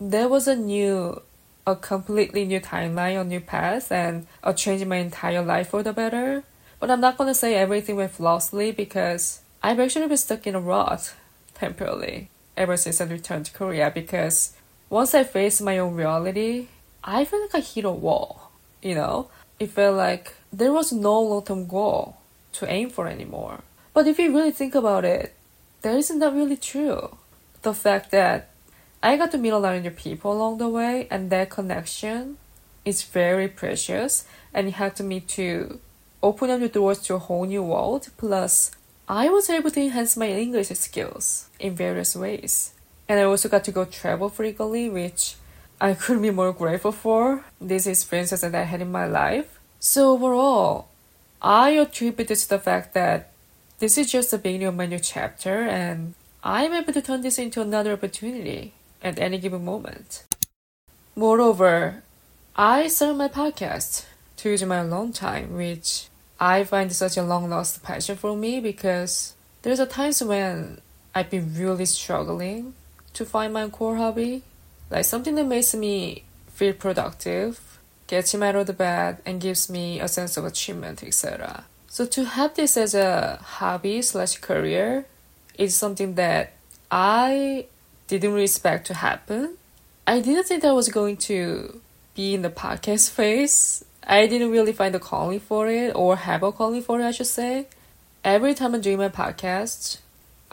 There 0.00 0.28
was 0.28 0.46
a 0.46 0.56
new 0.56 1.22
a 1.66 1.74
completely 1.74 2.44
new 2.44 2.60
timeline, 2.60 3.18
a 3.18 3.24
new 3.24 3.40
path, 3.40 3.90
and 3.90 4.26
a 4.42 4.52
change 4.52 4.82
in 4.82 4.88
my 4.88 4.96
entire 4.96 5.42
life 5.42 5.70
for 5.70 5.82
the 5.82 5.92
better. 5.92 6.44
But 6.78 6.90
I'm 6.90 7.00
not 7.00 7.16
gonna 7.16 7.34
say 7.34 7.54
everything 7.54 7.96
went 7.96 8.12
flawlessly 8.12 8.70
because 8.72 9.40
I've 9.62 9.80
actually 9.80 10.08
been 10.08 10.18
stuck 10.18 10.46
in 10.46 10.54
a 10.54 10.60
rut 10.60 11.14
temporarily 11.54 12.28
ever 12.56 12.76
since 12.76 13.00
I 13.00 13.04
returned 13.06 13.46
to 13.46 13.52
Korea 13.52 13.90
because 13.90 14.52
once 14.90 15.14
I 15.14 15.24
faced 15.24 15.62
my 15.62 15.78
own 15.78 15.94
reality, 15.94 16.68
I 17.02 17.24
felt 17.24 17.42
like 17.42 17.54
I 17.54 17.60
hit 17.60 17.84
a 17.84 17.90
wall. 17.90 18.50
You 18.82 18.94
know, 18.94 19.28
it 19.58 19.70
felt 19.70 19.96
like 19.96 20.34
there 20.52 20.72
was 20.72 20.92
no 20.92 21.20
long 21.20 21.44
term 21.44 21.66
goal 21.66 22.16
to 22.52 22.70
aim 22.70 22.90
for 22.90 23.08
anymore. 23.08 23.60
But 23.92 24.06
if 24.06 24.18
you 24.18 24.34
really 24.34 24.50
think 24.50 24.74
about 24.74 25.04
it, 25.04 25.34
that 25.82 25.94
isn't 25.96 26.18
that 26.18 26.32
really 26.32 26.56
true. 26.56 27.16
The 27.62 27.74
fact 27.74 28.10
that 28.10 28.50
I 29.02 29.16
got 29.16 29.30
to 29.32 29.38
meet 29.38 29.50
a 29.50 29.58
lot 29.58 29.76
of 29.76 29.82
new 29.82 29.90
people 29.90 30.32
along 30.32 30.58
the 30.58 30.68
way, 30.68 31.08
and 31.10 31.30
that 31.30 31.50
connection 31.50 32.38
is 32.84 33.02
very 33.02 33.48
precious, 33.48 34.26
and 34.52 34.68
it 34.68 34.74
helped 34.74 35.00
me 35.00 35.20
to 35.20 35.80
open 36.22 36.50
up 36.50 36.60
the 36.60 36.68
doors 36.68 37.00
to 37.02 37.14
a 37.14 37.18
whole 37.18 37.44
new 37.44 37.62
world. 37.62 38.08
Plus, 38.16 38.70
I 39.08 39.28
was 39.28 39.50
able 39.50 39.70
to 39.70 39.80
enhance 39.80 40.16
my 40.16 40.28
English 40.28 40.68
skills 40.68 41.48
in 41.58 41.74
various 41.74 42.16
ways. 42.16 42.73
And 43.08 43.20
I 43.20 43.24
also 43.24 43.48
got 43.48 43.64
to 43.64 43.72
go 43.72 43.84
travel 43.84 44.28
frequently, 44.28 44.88
which 44.88 45.36
I 45.80 45.94
couldn't 46.00 46.22
be 46.22 46.30
more 46.30 46.52
grateful 46.52 46.92
for 46.92 47.44
these 47.60 47.86
experiences 47.86 48.40
that 48.40 48.54
I 48.54 48.62
had 48.62 48.80
in 48.80 48.92
my 48.92 49.06
life. 49.06 49.58
So 49.78 50.12
overall, 50.12 50.88
I 51.42 51.70
attribute 51.70 52.28
this 52.28 52.44
to 52.44 52.56
the 52.56 52.58
fact 52.58 52.94
that 52.94 53.32
this 53.78 53.98
is 53.98 54.10
just 54.10 54.30
the 54.30 54.38
beginning 54.38 54.68
of 54.68 54.76
my 54.76 54.86
new 54.86 54.98
chapter 54.98 55.62
and 55.62 56.14
I'm 56.42 56.72
able 56.72 56.92
to 56.92 57.02
turn 57.02 57.20
this 57.20 57.38
into 57.38 57.60
another 57.60 57.92
opportunity 57.92 58.72
at 59.02 59.18
any 59.18 59.38
given 59.38 59.64
moment. 59.64 60.24
Moreover, 61.16 62.02
I 62.56 62.88
started 62.88 63.18
my 63.18 63.28
podcast 63.28 64.06
to 64.38 64.50
use 64.50 64.64
my 64.64 64.78
alone 64.78 65.12
time, 65.12 65.54
which 65.54 66.08
I 66.40 66.64
find 66.64 66.92
such 66.92 67.16
a 67.16 67.22
long 67.22 67.50
lost 67.50 67.82
passion 67.82 68.16
for 68.16 68.36
me 68.36 68.60
because 68.60 69.34
there's 69.62 69.80
a 69.80 69.86
times 69.86 70.22
when 70.22 70.80
I've 71.14 71.30
been 71.30 71.54
really 71.54 71.86
struggling 71.86 72.74
to 73.14 73.24
find 73.24 73.52
my 73.52 73.68
core 73.68 73.96
hobby, 73.96 74.42
like 74.90 75.04
something 75.04 75.34
that 75.36 75.46
makes 75.46 75.74
me 75.74 76.24
feel 76.48 76.74
productive, 76.74 77.78
gets 78.06 78.34
me 78.34 78.46
out 78.46 78.56
of 78.56 78.66
the 78.66 78.72
bed, 78.72 79.18
and 79.24 79.40
gives 79.40 79.70
me 79.70 80.00
a 80.00 80.08
sense 80.08 80.36
of 80.36 80.44
achievement, 80.44 81.02
etc. 81.02 81.64
So 81.88 82.06
to 82.06 82.24
have 82.24 82.54
this 82.54 82.76
as 82.76 82.94
a 82.94 83.38
hobby 83.42 84.02
slash 84.02 84.38
career 84.38 85.06
is 85.56 85.74
something 85.74 86.14
that 86.14 86.52
I 86.90 87.66
didn't 88.08 88.38
expect 88.38 88.86
to 88.88 88.94
happen. 88.94 89.56
I 90.06 90.20
didn't 90.20 90.44
think 90.44 90.64
I 90.64 90.72
was 90.72 90.88
going 90.88 91.16
to 91.28 91.80
be 92.14 92.34
in 92.34 92.42
the 92.42 92.50
podcast 92.50 93.10
phase 93.16 93.84
I 94.06 94.26
didn't 94.26 94.50
really 94.50 94.72
find 94.72 94.94
a 94.94 94.98
calling 94.98 95.40
for 95.40 95.68
it 95.68 95.94
or 95.94 96.16
have 96.16 96.42
a 96.42 96.52
calling 96.52 96.82
for 96.82 97.00
it, 97.00 97.04
I 97.04 97.10
should 97.10 97.26
say. 97.26 97.66
Every 98.22 98.54
time 98.54 98.74
I'm 98.74 98.80
doing 98.80 98.98
my 98.98 99.08
podcast, 99.08 99.98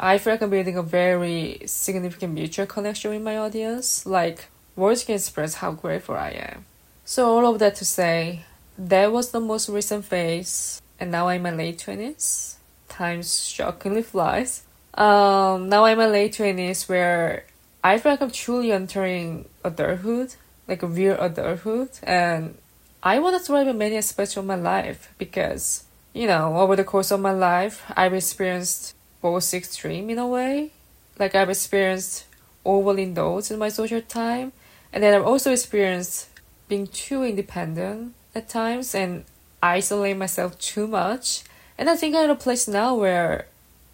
I 0.03 0.17
feel 0.17 0.33
like 0.33 0.41
I'm 0.41 0.49
building 0.49 0.77
a 0.77 0.81
very 0.81 1.61
significant 1.67 2.33
mutual 2.33 2.65
connection 2.65 3.11
with 3.11 3.21
my 3.21 3.37
audience. 3.37 4.03
Like, 4.03 4.45
words 4.75 5.03
can 5.03 5.13
express 5.13 5.53
how 5.53 5.73
grateful 5.73 6.15
I 6.15 6.29
am. 6.29 6.65
So, 7.05 7.29
all 7.29 7.53
of 7.53 7.59
that 7.59 7.75
to 7.75 7.85
say, 7.85 8.41
that 8.79 9.11
was 9.11 9.29
the 9.29 9.39
most 9.39 9.69
recent 9.69 10.05
phase, 10.05 10.81
and 10.99 11.11
now 11.11 11.27
I'm 11.27 11.45
in 11.45 11.55
my 11.55 11.63
late 11.63 11.77
20s. 11.77 12.55
Time 12.89 13.21
shockingly 13.21 14.01
flies. 14.01 14.63
Um, 14.95 15.69
now 15.69 15.85
I'm 15.85 15.99
in 15.99 16.05
my 16.05 16.07
late 16.07 16.33
20s 16.33 16.89
where 16.89 17.45
I 17.83 17.99
feel 17.99 18.13
like 18.13 18.21
I'm 18.21 18.31
truly 18.31 18.71
entering 18.71 19.45
adulthood, 19.63 20.33
like 20.67 20.81
a 20.81 20.87
real 20.87 21.15
adulthood, 21.19 21.91
and 22.01 22.57
I 23.03 23.19
want 23.19 23.37
to 23.37 23.43
thrive 23.45 23.67
in 23.67 23.77
many 23.77 23.97
aspects 23.97 24.35
of 24.35 24.45
my 24.45 24.55
life 24.55 25.13
because, 25.19 25.83
you 26.11 26.25
know, 26.25 26.57
over 26.57 26.75
the 26.75 26.83
course 26.83 27.11
of 27.11 27.19
my 27.19 27.33
life, 27.33 27.83
I've 27.95 28.15
experienced 28.15 28.95
both 29.21 29.53
extreme 29.53 30.09
in 30.09 30.17
a 30.17 30.27
way. 30.27 30.71
Like 31.19 31.35
I've 31.35 31.49
experienced 31.49 32.25
overindulge 32.65 33.51
in 33.51 33.59
my 33.59 33.69
social 33.69 34.01
time, 34.01 34.51
and 34.91 35.03
then 35.03 35.13
I've 35.13 35.25
also 35.25 35.51
experienced 35.51 36.27
being 36.67 36.87
too 36.87 37.23
independent 37.23 38.13
at 38.33 38.49
times 38.49 38.95
and 38.95 39.25
isolate 39.61 40.17
myself 40.17 40.57
too 40.59 40.87
much. 40.87 41.43
And 41.77 41.89
I 41.89 41.95
think 41.95 42.15
I'm 42.15 42.25
in 42.25 42.29
a 42.29 42.35
place 42.35 42.67
now 42.67 42.95
where 42.95 43.47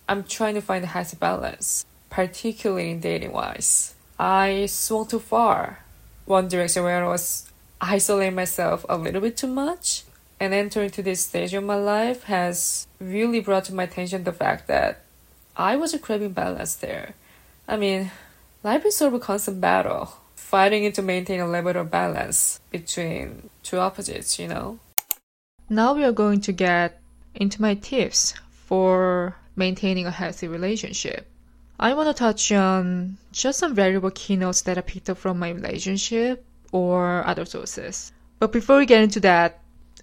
I'm 0.07 0.23
trying 0.23 0.55
to 0.55 0.61
find 0.61 0.83
a 0.83 0.87
healthy 0.87 1.17
balance, 1.17 1.85
particularly 2.09 2.91
in 2.91 2.99
dating 2.99 3.33
wise. 3.33 3.93
I 4.19 4.65
swung 4.67 5.07
too 5.07 5.19
far 5.19 5.83
one 6.25 6.47
direction 6.47 6.83
where 6.83 7.03
I 7.03 7.07
was 7.07 7.49
isolating 7.79 8.35
myself 8.35 8.85
a 8.89 8.97
little 8.97 9.21
bit 9.21 9.37
too 9.37 9.47
much. 9.47 10.03
And 10.39 10.53
entering 10.53 10.91
to 10.91 11.01
this 11.01 11.21
stage 11.21 11.55
of 11.55 11.63
my 11.63 11.75
life 11.75 12.23
has 12.23 12.85
really 12.99 13.39
brought 13.39 13.65
to 13.65 13.73
my 13.73 13.83
attention 13.83 14.23
the 14.23 14.31
fact 14.31 14.67
that 14.67 15.01
I 15.59 15.75
was 15.75 15.91
a 15.91 15.97
craving 15.97 16.33
balance 16.33 16.75
there. 16.75 17.15
I 17.67 17.77
mean, 17.77 18.11
life 18.63 18.85
is 18.85 18.95
sort 18.95 19.15
of 19.15 19.19
a 19.19 19.25
constant 19.25 19.59
battle, 19.59 20.13
fighting 20.35 20.83
it 20.83 20.93
to 20.95 21.01
maintain 21.01 21.39
a 21.39 21.47
level 21.47 21.75
of 21.75 21.89
balance 21.89 22.59
between 22.69 23.49
two 23.63 23.79
opposites, 23.79 24.37
you 24.37 24.47
know? 24.47 24.77
Now 25.67 25.95
we 25.95 26.03
are 26.03 26.11
going 26.11 26.41
to 26.41 26.51
get 26.51 27.01
into 27.33 27.59
my 27.59 27.73
tips 27.73 28.35
for 28.51 29.35
maintaining 29.55 30.05
a 30.05 30.11
healthy 30.11 30.47
relationship. 30.47 31.25
I 31.79 31.95
want 31.95 32.07
to 32.07 32.13
touch 32.13 32.51
on 32.51 33.17
just 33.31 33.57
some 33.57 33.73
valuable 33.73 34.11
keynotes 34.11 34.61
that 34.61 34.77
I 34.77 34.81
picked 34.81 35.09
up 35.09 35.17
from 35.17 35.39
my 35.39 35.49
relationship 35.49 36.45
or 36.71 37.25
other 37.25 37.45
sources. 37.45 38.11
But 38.37 38.51
before 38.51 38.77
we 38.77 38.85
get 38.85 39.01
into 39.01 39.21
that, 39.21 39.59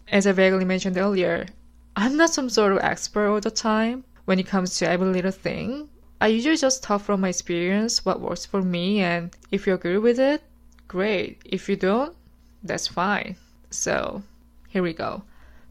as 0.09 0.27
I 0.27 0.33
vaguely 0.33 0.65
mentioned 0.65 0.99
earlier, 0.99 1.47
I'm 1.95 2.17
not 2.17 2.31
some 2.31 2.51
sort 2.51 2.73
of 2.73 2.79
expert 2.79 3.29
all 3.29 3.41
the 3.41 3.53
time 3.53 4.03
when 4.25 4.39
it 4.39 4.47
comes 4.47 4.79
to 4.79 4.89
every 4.89 5.07
little 5.07 5.31
thing. 5.31 5.89
I 6.21 6.29
usually 6.29 6.57
just 6.57 6.83
talk 6.83 7.03
from 7.03 7.21
my 7.21 7.29
experience 7.29 8.05
what 8.05 8.21
works 8.21 8.47
for 8.47 8.63
me, 8.63 9.01
and 9.01 9.37
if 9.51 9.67
you 9.67 9.75
agree 9.75 9.99
with 9.99 10.19
it, 10.19 10.43
great. 10.89 11.43
If 11.45 11.69
you 11.69 11.77
don't, 11.77 12.15
that's 12.63 12.87
fine. 12.87 13.37
So, 13.71 14.23
here 14.69 14.83
we 14.83 14.93
go. 14.93 15.23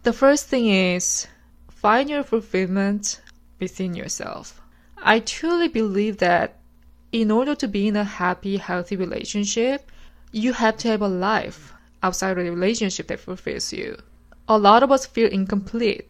The 0.03 0.13
first 0.13 0.47
thing 0.47 0.67
is 0.67 1.27
find 1.69 2.09
your 2.09 2.23
fulfillment 2.23 3.21
within 3.59 3.95
yourself. 3.95 4.61
I 5.01 5.19
truly 5.19 5.67
believe 5.67 6.17
that 6.17 6.59
in 7.11 7.31
order 7.31 7.55
to 7.55 7.67
be 7.67 7.87
in 7.87 7.95
a 7.95 8.03
happy, 8.03 8.57
healthy 8.57 8.95
relationship, 8.95 9.91
you 10.31 10.53
have 10.53 10.77
to 10.77 10.87
have 10.89 11.01
a 11.01 11.07
life 11.07 11.73
outside 12.01 12.37
of 12.37 12.43
the 12.43 12.51
relationship 12.51 13.07
that 13.07 13.19
fulfills 13.19 13.71
you. 13.71 13.97
A 14.47 14.57
lot 14.57 14.83
of 14.83 14.91
us 14.91 15.05
feel 15.05 15.29
incomplete 15.29 16.09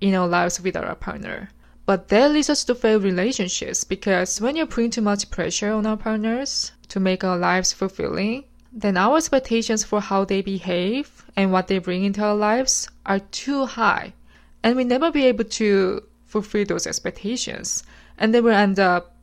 in 0.00 0.14
our 0.14 0.26
lives 0.26 0.60
without 0.60 0.84
our 0.84 0.94
partner. 0.94 1.50
But 1.86 2.08
that 2.08 2.30
leads 2.30 2.48
us 2.48 2.64
to 2.64 2.74
failed 2.74 3.02
relationships 3.02 3.84
because 3.84 4.40
when 4.40 4.56
you're 4.56 4.66
putting 4.66 4.90
too 4.90 5.02
much 5.02 5.30
pressure 5.30 5.72
on 5.72 5.86
our 5.86 5.96
partners 5.96 6.72
to 6.88 7.00
make 7.00 7.22
our 7.22 7.36
lives 7.36 7.72
fulfilling, 7.72 8.44
then 8.72 8.96
our 8.96 9.18
expectations 9.18 9.84
for 9.84 10.00
how 10.00 10.24
they 10.24 10.40
behave 10.40 11.24
and 11.36 11.52
what 11.52 11.68
they 11.68 11.78
bring 11.78 12.04
into 12.04 12.22
our 12.22 12.34
lives 12.34 12.88
are 13.04 13.20
too 13.20 13.66
high. 13.66 14.14
And 14.62 14.76
we 14.76 14.84
never 14.84 15.10
be 15.10 15.26
able 15.26 15.44
to 15.44 16.02
fulfill 16.24 16.64
those 16.64 16.86
expectations. 16.86 17.82
And 18.18 18.34
then 18.34 18.44
we'll 18.44 18.54
end 18.54 18.78
up 18.78 19.14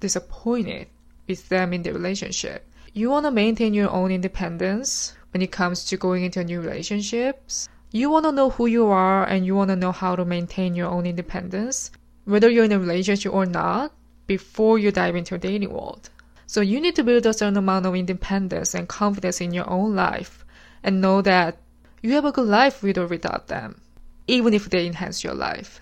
disappointed 0.00 0.88
with 1.26 1.48
them 1.48 1.72
in 1.72 1.82
the 1.82 1.92
relationship 1.92 2.66
you 2.92 3.08
want 3.08 3.24
to 3.24 3.30
maintain 3.30 3.72
your 3.72 3.88
own 3.90 4.10
independence 4.10 5.14
when 5.32 5.42
it 5.42 5.52
comes 5.52 5.84
to 5.84 5.96
going 5.96 6.24
into 6.24 6.42
new 6.42 6.60
relationships. 6.60 7.68
You 7.92 8.10
want 8.10 8.24
to 8.24 8.32
know 8.32 8.50
who 8.50 8.66
you 8.66 8.86
are 8.86 9.24
and 9.24 9.46
you 9.46 9.54
want 9.54 9.68
to 9.70 9.76
know 9.76 9.92
how 9.92 10.16
to 10.16 10.24
maintain 10.24 10.74
your 10.74 10.88
own 10.88 11.06
independence, 11.06 11.92
whether 12.30 12.48
you're 12.48 12.64
in 12.64 12.72
a 12.72 12.78
relationship 12.78 13.32
or 13.32 13.46
not, 13.46 13.92
before 14.26 14.78
you 14.78 14.92
dive 14.92 15.16
into 15.16 15.34
the 15.34 15.48
dating 15.48 15.72
world. 15.72 16.08
So 16.46 16.60
you 16.60 16.80
need 16.80 16.96
to 16.96 17.04
build 17.04 17.26
a 17.26 17.32
certain 17.32 17.56
amount 17.56 17.86
of 17.86 17.94
independence 17.94 18.74
and 18.74 18.88
confidence 18.88 19.40
in 19.40 19.52
your 19.52 19.68
own 19.68 19.94
life 19.94 20.44
and 20.82 21.00
know 21.00 21.22
that 21.22 21.58
you 22.02 22.12
have 22.14 22.24
a 22.24 22.32
good 22.32 22.48
life 22.48 22.82
with 22.82 22.96
or 22.98 23.06
without 23.06 23.48
them, 23.48 23.80
even 24.26 24.54
if 24.54 24.70
they 24.70 24.86
enhance 24.86 25.22
your 25.22 25.34
life. 25.34 25.80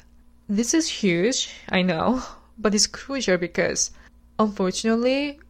This 0.49 0.75
is 0.75 0.89
huge, 0.89 1.51
I 1.69 1.83
know, 1.83 2.23
but 2.59 2.75
it's 2.75 2.87
crucial 2.87 3.37
because 3.37 3.91
unfortunately, 4.39 5.41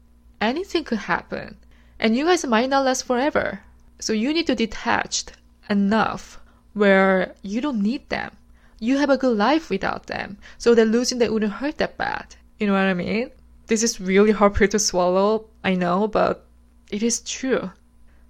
anything 0.40 0.84
could 0.84 0.98
happen. 0.98 1.56
And 2.00 2.16
you 2.16 2.24
guys 2.24 2.44
might 2.44 2.70
not 2.70 2.84
last 2.84 3.04
forever. 3.04 3.60
So 4.00 4.12
you 4.12 4.32
need 4.32 4.46
to 4.46 4.54
detach 4.54 5.24
enough 5.68 6.40
where 6.74 7.34
you 7.42 7.60
don't 7.60 7.82
need 7.82 8.08
them. 8.08 8.30
You 8.80 8.98
have 8.98 9.10
a 9.10 9.16
good 9.16 9.36
life 9.36 9.70
without 9.70 10.06
them. 10.06 10.38
So 10.56 10.74
that 10.74 10.86
losing 10.86 11.18
them 11.18 11.32
wouldn't 11.32 11.54
hurt 11.54 11.78
that 11.78 11.96
bad. 11.96 12.36
You 12.58 12.66
know 12.66 12.74
what 12.74 12.82
I 12.82 12.94
mean? 12.94 13.30
This 13.66 13.82
is 13.82 14.00
really 14.00 14.30
hard 14.30 14.54
pill 14.54 14.68
to 14.68 14.78
swallow, 14.78 15.46
I 15.62 15.74
know, 15.74 16.08
but 16.08 16.46
it 16.90 17.02
is 17.02 17.20
true. 17.20 17.70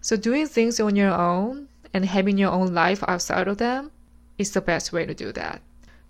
So 0.00 0.17
doing 0.17 0.47
things 0.47 0.81
on 0.81 0.97
your 0.97 1.12
own 1.12 1.69
and 1.93 2.05
having 2.05 2.38
your 2.38 2.50
own 2.50 2.75
life 2.75 3.05
outside 3.07 3.49
of 3.49 3.59
them 3.59 3.90
is 4.38 4.52
the 4.52 4.61
best 4.61 4.93
way 4.93 5.05
to 5.07 5.14
do 5.14 5.33
that. 5.33 5.61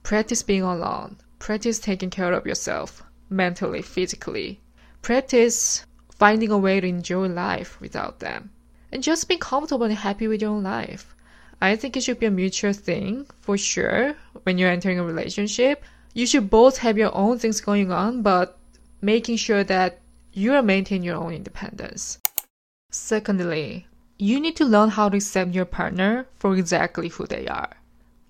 Practice 0.02 0.42
being 0.42 0.62
alone. 0.62 1.16
Practice 1.38 1.78
taking 1.78 2.11
care 2.11 2.33
of 2.33 2.47
yourself 2.47 3.02
mentally, 3.30 3.83
physically. 3.83 4.61
Practice 5.02 5.85
finding 6.11 6.50
a 6.50 6.59
way 6.59 6.80
to 6.80 6.87
enjoy 6.87 7.26
life 7.28 7.80
without 7.80 8.21
them. 8.21 8.50
And 8.90 9.02
just 9.02 9.28
be 9.28 9.37
comfortable 9.37 9.85
and 9.85 9.95
happy 9.95 10.26
with 10.26 10.40
your 10.40 10.52
own 10.52 10.62
life. 10.62 11.14
I 11.61 11.76
think 11.76 11.97
it 11.97 12.02
should 12.02 12.21
be 12.21 12.26
a 12.26 12.30
mutual 12.30 12.73
thing 12.73 13.26
for 13.40 13.59
sure 13.59 14.14
when 14.49 14.57
you're 14.57 14.71
entering 14.71 14.99
a 14.99 15.05
relationship. 15.05 15.85
You 16.14 16.26
should 16.26 16.49
both 16.49 16.78
have 16.78 16.97
your 16.97 17.14
own 17.14 17.38
things 17.38 17.61
going 17.61 17.93
on, 17.93 18.23
but 18.23 18.57
making 19.02 19.37
sure 19.37 19.62
that 19.64 20.00
you 20.33 20.55
are 20.55 20.62
maintaining 20.62 21.05
your 21.05 21.17
own 21.17 21.35
independence. 21.35 22.19
Secondly, 22.90 23.87
you 24.17 24.40
need 24.40 24.57
to 24.57 24.64
learn 24.64 24.88
how 24.88 25.11
to 25.11 25.19
accept 25.19 25.52
your 25.52 25.67
partner 25.67 26.26
for 26.38 26.57
exactly 26.57 27.09
who 27.09 27.26
they 27.26 27.47
are. 27.47 27.76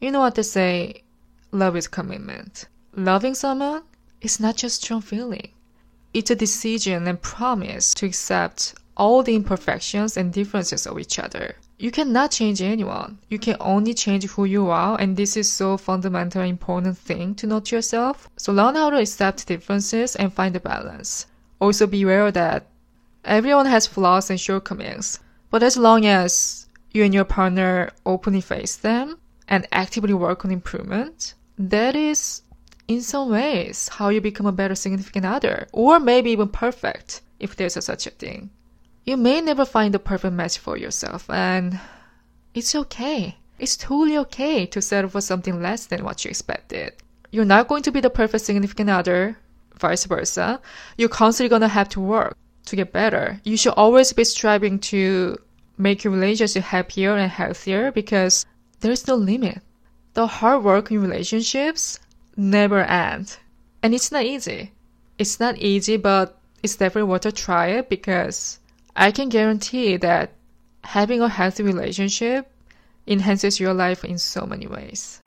You 0.00 0.10
know 0.10 0.18
what 0.18 0.34
they 0.34 0.42
say 0.42 1.04
love 1.52 1.76
is 1.76 1.86
commitment. 1.86 2.64
Loving 2.96 3.36
someone 3.36 3.84
is 4.20 4.40
not 4.40 4.56
just 4.56 4.82
strong 4.82 5.02
feeling. 5.02 5.52
It's 6.12 6.32
a 6.32 6.42
decision 6.44 7.06
and 7.06 7.22
promise 7.22 7.94
to 7.94 8.06
accept 8.06 8.74
all 8.96 9.22
the 9.22 9.36
imperfections 9.36 10.16
and 10.16 10.32
differences 10.32 10.84
of 10.84 10.98
each 10.98 11.20
other. 11.20 11.54
You 11.80 11.92
cannot 11.92 12.32
change 12.32 12.60
anyone. 12.60 13.18
You 13.28 13.38
can 13.38 13.56
only 13.60 13.94
change 13.94 14.26
who 14.26 14.44
you 14.44 14.68
are, 14.68 15.00
and 15.00 15.16
this 15.16 15.36
is 15.36 15.48
so 15.50 15.76
fundamental 15.76 16.42
important 16.42 16.98
thing 16.98 17.36
to 17.36 17.46
know 17.46 17.60
to 17.60 17.76
yourself. 17.76 18.28
So 18.36 18.52
learn 18.52 18.74
how 18.74 18.90
to 18.90 18.98
accept 18.98 19.46
differences 19.46 20.16
and 20.16 20.32
find 20.32 20.56
a 20.56 20.60
balance. 20.60 21.26
Also 21.60 21.86
be 21.86 22.02
aware 22.02 22.32
that 22.32 22.66
everyone 23.24 23.66
has 23.66 23.86
flaws 23.86 24.28
and 24.28 24.40
shortcomings, 24.40 25.20
but 25.50 25.62
as 25.62 25.76
long 25.76 26.04
as 26.04 26.66
you 26.90 27.04
and 27.04 27.14
your 27.14 27.24
partner 27.24 27.92
openly 28.04 28.40
face 28.40 28.74
them 28.74 29.16
and 29.46 29.64
actively 29.70 30.14
work 30.14 30.44
on 30.44 30.50
improvement, 30.50 31.34
that 31.56 31.94
is 31.94 32.42
in 32.88 33.02
some 33.02 33.30
ways 33.30 33.88
how 33.88 34.08
you 34.08 34.20
become 34.20 34.46
a 34.46 34.52
better 34.52 34.74
significant 34.74 35.24
other, 35.24 35.68
or 35.72 36.00
maybe 36.00 36.32
even 36.32 36.48
perfect, 36.48 37.20
if 37.38 37.54
there's 37.54 37.76
a 37.76 37.82
such 37.82 38.08
a 38.08 38.10
thing. 38.10 38.50
You 39.08 39.16
may 39.16 39.40
never 39.40 39.64
find 39.64 39.94
the 39.94 39.98
perfect 39.98 40.34
match 40.34 40.58
for 40.58 40.76
yourself, 40.76 41.30
and 41.30 41.80
it's 42.52 42.74
okay. 42.74 43.38
It's 43.58 43.74
totally 43.74 44.18
okay 44.18 44.66
to 44.66 44.82
settle 44.82 45.08
for 45.08 45.22
something 45.22 45.62
less 45.62 45.86
than 45.86 46.04
what 46.04 46.26
you 46.26 46.28
expected. 46.28 46.92
You're 47.30 47.46
not 47.46 47.68
going 47.68 47.82
to 47.84 47.90
be 47.90 48.02
the 48.02 48.10
perfect 48.10 48.44
significant 48.44 48.90
other, 48.90 49.38
vice 49.80 50.04
versa. 50.04 50.60
You're 50.98 51.08
constantly 51.08 51.48
going 51.48 51.62
to 51.62 51.68
have 51.68 51.88
to 51.88 52.00
work 52.00 52.36
to 52.66 52.76
get 52.76 52.92
better. 52.92 53.40
You 53.44 53.56
should 53.56 53.72
always 53.78 54.12
be 54.12 54.24
striving 54.24 54.78
to 54.92 55.38
make 55.78 56.04
your 56.04 56.12
relationship 56.12 56.64
happier 56.64 57.16
and 57.16 57.30
healthier 57.30 57.90
because 57.90 58.44
there's 58.80 59.08
no 59.08 59.14
limit. 59.14 59.62
The 60.12 60.26
hard 60.26 60.64
work 60.64 60.90
in 60.90 61.00
relationships 61.00 61.98
never 62.36 62.80
end. 62.80 63.38
And 63.82 63.94
it's 63.94 64.12
not 64.12 64.26
easy. 64.26 64.72
It's 65.16 65.40
not 65.40 65.56
easy, 65.56 65.96
but 65.96 66.38
it's 66.62 66.76
definitely 66.76 67.08
worth 67.08 67.24
a 67.24 67.32
try 67.32 67.80
because 67.80 68.58
I 69.00 69.12
can 69.12 69.28
guarantee 69.28 69.96
that 69.98 70.32
having 70.82 71.20
a 71.20 71.28
healthy 71.28 71.62
relationship 71.62 72.50
enhances 73.06 73.60
your 73.60 73.72
life 73.72 74.04
in 74.04 74.18
so 74.18 74.44
many 74.44 74.66
ways. 74.66 75.22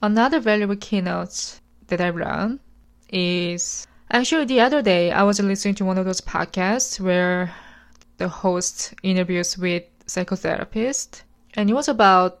Another 0.00 0.38
valuable 0.38 0.76
keynote 0.76 1.58
that 1.88 2.00
I 2.00 2.10
learned 2.10 2.60
is 3.08 3.88
actually 4.08 4.44
the 4.44 4.60
other 4.60 4.82
day 4.82 5.10
I 5.10 5.24
was 5.24 5.40
listening 5.40 5.74
to 5.76 5.84
one 5.84 5.98
of 5.98 6.04
those 6.04 6.20
podcasts 6.20 7.00
where 7.00 7.52
the 8.18 8.28
host 8.28 8.94
interviews 9.02 9.58
with 9.58 9.82
psychotherapists 10.06 11.22
and 11.54 11.68
it 11.68 11.74
was 11.74 11.88
about 11.88 12.40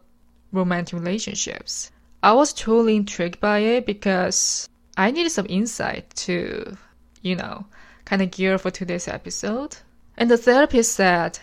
romantic 0.52 0.96
relationships. 0.96 1.90
I 2.22 2.34
was 2.34 2.52
totally 2.52 2.94
intrigued 2.94 3.40
by 3.40 3.58
it 3.58 3.84
because 3.84 4.68
I 4.96 5.10
needed 5.10 5.30
some 5.30 5.46
insight 5.48 6.14
to, 6.26 6.76
you 7.20 7.34
know, 7.34 7.66
kind 8.04 8.22
of 8.22 8.30
gear 8.30 8.58
for 8.58 8.70
today's 8.70 9.08
episode. 9.08 9.78
And 10.16 10.30
the 10.30 10.36
therapist 10.36 10.92
said, 10.92 11.38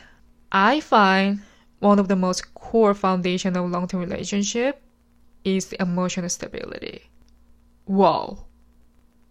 I 0.51 0.79
find 0.79 1.41
one 1.79 1.99
of 1.99 2.07
the 2.07 2.15
most 2.15 2.53
core 2.53 2.93
foundation 2.93 3.55
of 3.55 3.69
long-term 3.69 4.01
relationship 4.01 4.81
is 5.43 5.67
the 5.67 5.81
emotional 5.81 6.29
stability. 6.29 7.09
Whoa. 7.85 8.45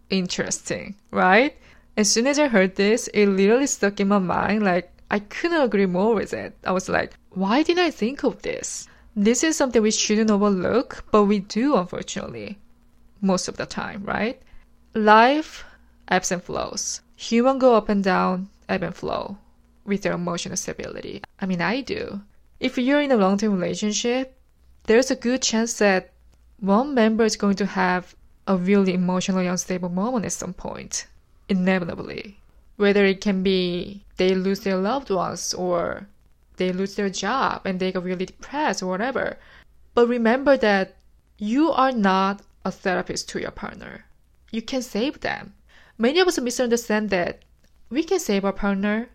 Interesting, 0.09 0.95
right? 1.11 1.55
As 1.95 2.11
soon 2.11 2.27
as 2.27 2.39
I 2.39 2.47
heard 2.47 2.75
this, 2.75 3.07
it 3.13 3.27
literally 3.27 3.67
stuck 3.67 3.99
in 3.99 4.07
my 4.07 4.19
mind 4.19 4.63
like 4.63 4.91
I 5.11 5.19
couldn't 5.19 5.61
agree 5.61 5.85
more 5.85 6.13
with 6.15 6.33
it. 6.33 6.57
I 6.63 6.71
was 6.71 6.89
like, 6.89 7.13
why 7.31 7.63
didn't 7.63 7.83
I 7.83 7.91
think 7.91 8.23
of 8.23 8.41
this? 8.41 8.87
This 9.15 9.43
is 9.43 9.57
something 9.57 9.81
we 9.81 9.91
shouldn't 9.91 10.31
overlook, 10.31 11.03
but 11.11 11.25
we 11.25 11.39
do, 11.39 11.75
unfortunately, 11.75 12.57
most 13.21 13.47
of 13.47 13.57
the 13.57 13.65
time, 13.65 14.03
right? 14.03 14.41
Life 14.93 15.65
ebbs 16.07 16.31
and 16.31 16.43
flows. 16.43 17.01
Human 17.15 17.59
go 17.59 17.75
up 17.75 17.89
and 17.89 18.03
down, 18.03 18.49
ebb 18.69 18.83
and 18.83 18.95
flow 18.95 19.37
with 19.83 20.03
their 20.03 20.13
emotional 20.13 20.55
stability. 20.55 21.21
I 21.39 21.45
mean, 21.45 21.61
I 21.61 21.81
do. 21.81 22.21
If 22.59 22.77
you're 22.77 23.01
in 23.01 23.11
a 23.11 23.17
long 23.17 23.37
term 23.37 23.59
relationship, 23.59 24.39
there's 24.83 25.11
a 25.11 25.15
good 25.15 25.41
chance 25.41 25.77
that 25.79 26.11
one 26.59 26.93
member 26.93 27.23
is 27.23 27.35
going 27.35 27.55
to 27.55 27.65
have 27.65 28.15
a 28.47 28.55
really 28.55 28.93
emotionally 28.93 29.47
unstable 29.47 29.89
moment 29.89 30.25
at 30.25 30.33
some 30.33 30.53
point, 30.53 31.07
inevitably. 31.47 32.39
Whether 32.77 33.05
it 33.05 33.21
can 33.21 33.43
be 33.43 34.05
they 34.17 34.35
lose 34.35 34.61
their 34.61 34.77
loved 34.77 35.09
ones 35.09 35.53
or 35.53 36.07
they 36.57 36.71
lose 36.71 36.95
their 36.95 37.09
job 37.09 37.61
and 37.65 37.79
they 37.79 37.91
get 37.91 38.03
really 38.03 38.25
depressed 38.25 38.83
or 38.83 38.87
whatever. 38.87 39.37
But 39.93 40.07
remember 40.07 40.57
that 40.57 40.95
you 41.37 41.71
are 41.71 41.91
not 41.91 42.41
a 42.65 42.71
therapist 42.71 43.29
to 43.29 43.39
your 43.39 43.51
partner. 43.51 44.05
You 44.51 44.61
can 44.61 44.81
save 44.81 45.21
them. 45.21 45.53
Many 45.97 46.19
of 46.19 46.27
us 46.27 46.39
misunderstand 46.39 47.09
that 47.09 47.43
we 47.89 48.03
can 48.03 48.19
save 48.19 48.45
our 48.45 48.53
partner 48.53 49.09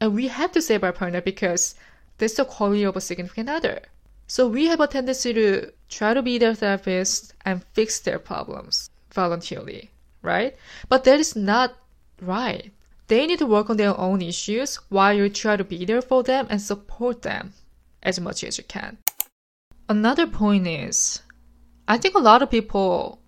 and 0.00 0.14
we 0.14 0.28
have 0.28 0.52
to 0.52 0.62
save 0.62 0.84
our 0.84 0.92
partner 0.92 1.20
because 1.20 1.74
that's 2.18 2.34
the 2.34 2.44
quality 2.44 2.82
of 2.82 2.96
a 2.96 3.00
significant 3.00 3.48
other. 3.48 3.80
So 4.26 4.48
we 4.48 4.66
have 4.66 4.80
a 4.80 4.86
tendency 4.86 5.32
to 5.32 5.72
try 5.88 6.14
to 6.14 6.22
be 6.22 6.38
their 6.38 6.54
therapist 6.54 7.34
and 7.44 7.64
fix 7.72 8.00
their 8.00 8.18
problems 8.18 8.90
voluntarily, 9.12 9.90
right? 10.22 10.56
But 10.88 11.04
that 11.04 11.20
is 11.20 11.36
not 11.36 11.76
right. 12.20 12.72
They 13.08 13.26
need 13.26 13.38
to 13.38 13.46
work 13.46 13.70
on 13.70 13.76
their 13.76 13.96
own 13.96 14.20
issues 14.20 14.76
while 14.88 15.14
you 15.14 15.28
try 15.28 15.56
to 15.56 15.64
be 15.64 15.84
there 15.84 16.02
for 16.02 16.24
them 16.24 16.46
and 16.50 16.60
support 16.60 17.22
them 17.22 17.54
as 18.02 18.18
much 18.18 18.42
as 18.42 18.58
you 18.58 18.64
can. 18.64 18.98
Another 19.88 20.26
point 20.26 20.66
is, 20.66 21.22
I 21.86 21.98
think 21.98 22.16
a 22.16 22.20
lot 22.20 22.42
of 22.42 22.50
people 22.50 23.20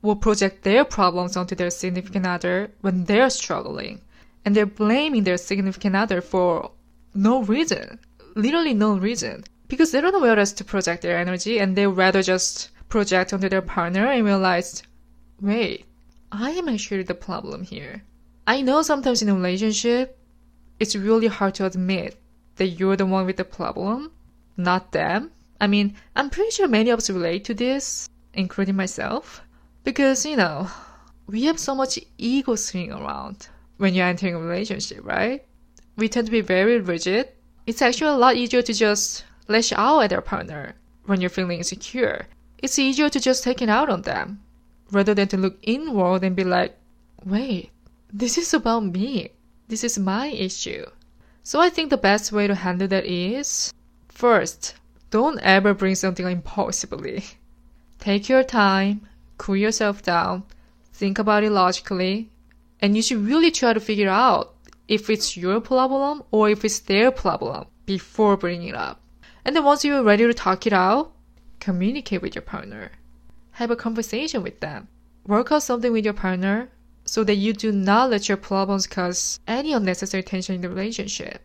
will 0.00 0.14
project 0.14 0.62
their 0.62 0.84
problems 0.84 1.36
onto 1.36 1.56
their 1.56 1.70
significant 1.70 2.26
other 2.26 2.70
when 2.82 3.04
they're 3.04 3.30
struggling, 3.30 4.00
and 4.44 4.54
they're 4.54 4.66
blaming 4.66 5.24
their 5.24 5.36
significant 5.36 5.96
other 5.96 6.20
for 6.20 6.70
no 7.14 7.42
reason, 7.42 7.98
literally 8.34 8.74
no 8.74 8.96
reason, 8.96 9.44
because 9.68 9.90
they 9.90 10.00
don't 10.00 10.12
know 10.12 10.20
where 10.20 10.38
else 10.38 10.52
to 10.52 10.64
project 10.64 11.02
their 11.02 11.18
energy, 11.18 11.58
and 11.58 11.76
they 11.76 11.86
rather 11.86 12.22
just 12.22 12.70
project 12.88 13.32
onto 13.32 13.48
their 13.48 13.62
partner 13.62 14.06
and 14.06 14.24
realize, 14.24 14.82
wait, 15.40 15.86
I 16.30 16.50
am 16.50 16.68
actually 16.68 17.04
the 17.04 17.14
problem 17.14 17.62
here. 17.62 18.02
I 18.46 18.60
know 18.60 18.82
sometimes 18.82 19.22
in 19.22 19.28
a 19.28 19.34
relationship, 19.34 20.18
it's 20.78 20.96
really 20.96 21.28
hard 21.28 21.54
to 21.54 21.66
admit 21.66 22.20
that 22.56 22.68
you're 22.68 22.96
the 22.96 23.06
one 23.06 23.26
with 23.26 23.36
the 23.36 23.44
problem, 23.44 24.12
not 24.56 24.92
them. 24.92 25.30
I 25.60 25.66
mean, 25.66 25.94
I'm 26.14 26.30
pretty 26.30 26.50
sure 26.50 26.68
many 26.68 26.90
of 26.90 26.98
us 26.98 27.08
relate 27.08 27.44
to 27.44 27.54
this, 27.54 28.08
including 28.34 28.76
myself, 28.76 29.42
because, 29.82 30.26
you 30.26 30.36
know, 30.36 30.68
we 31.26 31.44
have 31.44 31.58
so 31.58 31.74
much 31.74 31.98
ego 32.18 32.54
swinging 32.54 32.92
around 32.92 33.48
when 33.76 33.94
you're 33.94 34.06
entering 34.06 34.34
a 34.34 34.38
relationship, 34.38 35.00
right? 35.04 35.44
We 35.96 36.08
tend 36.08 36.26
to 36.26 36.32
be 36.32 36.40
very 36.40 36.80
rigid. 36.80 37.28
It's 37.66 37.82
actually 37.82 38.10
a 38.10 38.18
lot 38.18 38.36
easier 38.36 38.62
to 38.62 38.72
just 38.72 39.24
lash 39.48 39.72
out 39.72 40.00
at 40.00 40.12
our 40.12 40.22
partner 40.22 40.74
when 41.06 41.20
you're 41.20 41.30
feeling 41.30 41.58
insecure. 41.58 42.26
It's 42.58 42.78
easier 42.78 43.08
to 43.08 43.20
just 43.20 43.44
take 43.44 43.62
it 43.62 43.68
out 43.68 43.90
on 43.90 44.02
them 44.02 44.40
rather 44.90 45.14
than 45.14 45.28
to 45.28 45.36
look 45.36 45.58
inward 45.62 46.24
and 46.24 46.36
be 46.36 46.44
like, 46.44 46.76
wait, 47.24 47.70
this 48.12 48.38
is 48.38 48.54
about 48.54 48.84
me. 48.84 49.30
This 49.68 49.84
is 49.84 49.98
my 49.98 50.28
issue. 50.28 50.84
So 51.42 51.60
I 51.60 51.68
think 51.68 51.90
the 51.90 51.96
best 51.96 52.32
way 52.32 52.46
to 52.46 52.54
handle 52.54 52.88
that 52.88 53.04
is 53.04 53.72
first, 54.08 54.74
don't 55.10 55.40
ever 55.40 55.74
bring 55.74 55.94
something 55.94 56.26
impulsively. 56.26 57.24
Take 57.98 58.28
your 58.28 58.42
time, 58.42 59.02
cool 59.38 59.56
yourself 59.56 60.02
down, 60.02 60.44
think 60.92 61.18
about 61.18 61.44
it 61.44 61.50
logically, 61.50 62.30
and 62.84 62.94
you 62.94 63.00
should 63.00 63.26
really 63.26 63.50
try 63.50 63.72
to 63.72 63.80
figure 63.80 64.10
out 64.10 64.56
if 64.88 65.08
it's 65.08 65.38
your 65.38 65.58
problem 65.58 66.22
or 66.30 66.50
if 66.50 66.66
it's 66.66 66.80
their 66.80 67.10
problem 67.10 67.64
before 67.86 68.36
bringing 68.36 68.68
it 68.68 68.74
up. 68.74 69.00
And 69.42 69.56
then 69.56 69.64
once 69.64 69.86
you're 69.86 70.02
ready 70.02 70.26
to 70.26 70.34
talk 70.34 70.66
it 70.66 70.74
out, 70.74 71.12
communicate 71.60 72.20
with 72.20 72.34
your 72.34 72.42
partner. 72.42 72.90
Have 73.52 73.70
a 73.70 73.74
conversation 73.74 74.42
with 74.42 74.60
them. 74.60 74.88
Work 75.26 75.50
out 75.50 75.62
something 75.62 75.92
with 75.92 76.04
your 76.04 76.12
partner 76.12 76.68
so 77.06 77.24
that 77.24 77.36
you 77.36 77.54
do 77.54 77.72
not 77.72 78.10
let 78.10 78.28
your 78.28 78.36
problems 78.36 78.86
cause 78.86 79.40
any 79.48 79.72
unnecessary 79.72 80.22
tension 80.22 80.56
in 80.56 80.60
the 80.60 80.68
relationship. 80.68 81.40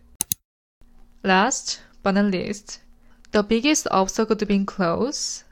Last 1.24 1.80
but 2.04 2.16
not 2.16 2.26
least, 2.26 2.82
the 3.32 3.44
biggest 3.44 3.88
obstacle 3.92 4.36
to 4.36 4.46
being 4.46 4.66
close 4.66 5.46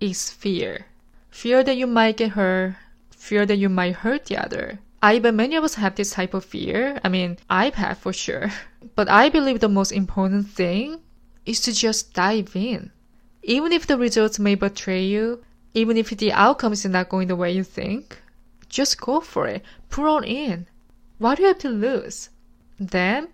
is 0.00 0.30
fear. 0.30 0.86
Fear 1.28 1.64
that 1.64 1.76
you 1.76 1.86
might 1.86 2.16
get 2.16 2.30
hurt, 2.30 2.76
fear 3.10 3.44
that 3.44 3.58
you 3.58 3.68
might 3.68 3.96
hurt 3.96 4.24
the 4.24 4.38
other. 4.38 4.78
I 5.04 5.18
bet 5.18 5.34
many 5.34 5.56
of 5.56 5.64
us 5.64 5.74
have 5.74 5.96
this 5.96 6.12
type 6.12 6.32
of 6.32 6.44
fear. 6.44 7.00
I 7.02 7.08
mean, 7.08 7.38
I've 7.50 7.74
had 7.74 7.98
for 7.98 8.12
sure. 8.12 8.52
But 8.94 9.08
I 9.08 9.28
believe 9.30 9.58
the 9.58 9.68
most 9.68 9.90
important 9.90 10.48
thing 10.48 11.00
is 11.44 11.60
to 11.62 11.72
just 11.72 12.14
dive 12.14 12.54
in. 12.54 12.92
Even 13.42 13.72
if 13.72 13.86
the 13.86 13.98
results 13.98 14.38
may 14.38 14.54
betray 14.54 15.02
you, 15.02 15.42
even 15.74 15.96
if 15.96 16.10
the 16.10 16.32
outcome 16.32 16.72
is 16.72 16.84
not 16.84 17.08
going 17.08 17.26
the 17.26 17.34
way 17.34 17.50
you 17.50 17.64
think, 17.64 18.22
just 18.68 19.00
go 19.00 19.20
for 19.20 19.48
it. 19.48 19.64
Put 19.90 20.06
on 20.06 20.24
in. 20.24 20.68
What 21.18 21.36
do 21.36 21.42
you 21.42 21.48
have 21.48 21.58
to 21.58 21.68
lose? 21.68 22.28
Then 22.78 23.28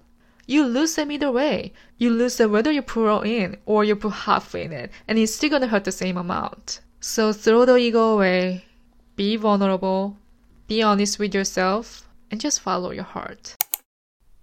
you 0.46 0.64
lose 0.64 0.94
them 0.94 1.12
either 1.12 1.30
way. 1.30 1.74
You 1.98 2.10
lose 2.10 2.38
them 2.38 2.50
whether 2.52 2.72
you 2.72 2.80
put 2.80 3.08
all 3.08 3.20
in 3.20 3.58
or 3.66 3.84
you 3.84 3.94
put 3.94 4.12
half 4.24 4.54
in 4.54 4.72
it, 4.72 4.90
and 5.06 5.18
it's 5.18 5.34
still 5.34 5.50
gonna 5.50 5.66
hurt 5.66 5.84
the 5.84 5.92
same 5.92 6.16
amount. 6.16 6.80
So 7.00 7.32
throw 7.34 7.66
the 7.66 7.76
ego 7.76 8.14
away, 8.14 8.64
be 9.16 9.36
vulnerable, 9.36 10.16
be 10.68 10.82
honest 10.82 11.18
with 11.18 11.34
yourself, 11.34 12.06
and 12.30 12.40
just 12.40 12.60
follow 12.60 12.92
your 12.92 13.04
heart. 13.04 13.56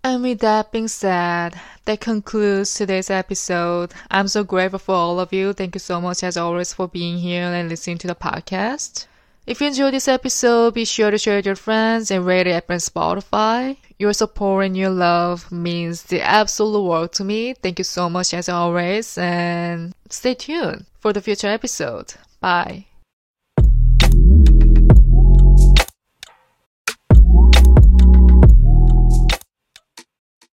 And 0.03 0.21
with 0.21 0.39
that 0.39 0.71
being 0.71 0.87
said, 0.87 1.59
that 1.85 1.99
concludes 1.99 2.73
today's 2.73 3.09
episode. 3.09 3.93
I'm 4.11 4.27
so 4.27 4.43
grateful 4.43 4.79
for 4.79 4.95
all 4.95 5.19
of 5.19 5.33
you. 5.33 5.53
Thank 5.53 5.75
you 5.75 5.79
so 5.79 5.99
much 5.99 6.23
as 6.23 6.37
always 6.37 6.73
for 6.73 6.87
being 6.87 7.17
here 7.17 7.45
and 7.45 7.69
listening 7.69 7.97
to 7.99 8.07
the 8.07 8.13
podcast. 8.13 9.07
If 9.47 9.61
you 9.61 9.67
enjoyed 9.67 9.93
this 9.93 10.07
episode, 10.07 10.73
be 10.73 10.85
sure 10.85 11.11
to 11.11 11.17
share 11.17 11.35
it 11.35 11.37
with 11.37 11.45
your 11.45 11.55
friends 11.55 12.09
and 12.09 12.25
rate 12.25 12.47
it 12.47 12.65
on 12.69 12.77
Spotify. 12.77 13.77
Your 13.97 14.13
support 14.13 14.65
and 14.65 14.75
your 14.75 14.89
love 14.89 15.51
means 15.51 16.03
the 16.03 16.21
absolute 16.21 16.81
world 16.83 17.11
to 17.13 17.23
me. 17.23 17.53
Thank 17.53 17.79
you 17.79 17.85
so 17.85 18.09
much 18.09 18.33
as 18.33 18.49
always 18.49 19.17
and 19.17 19.93
stay 20.09 20.33
tuned 20.33 20.85
for 20.99 21.13
the 21.13 21.21
future 21.21 21.47
episode. 21.47 22.13
Bye. 22.39 22.85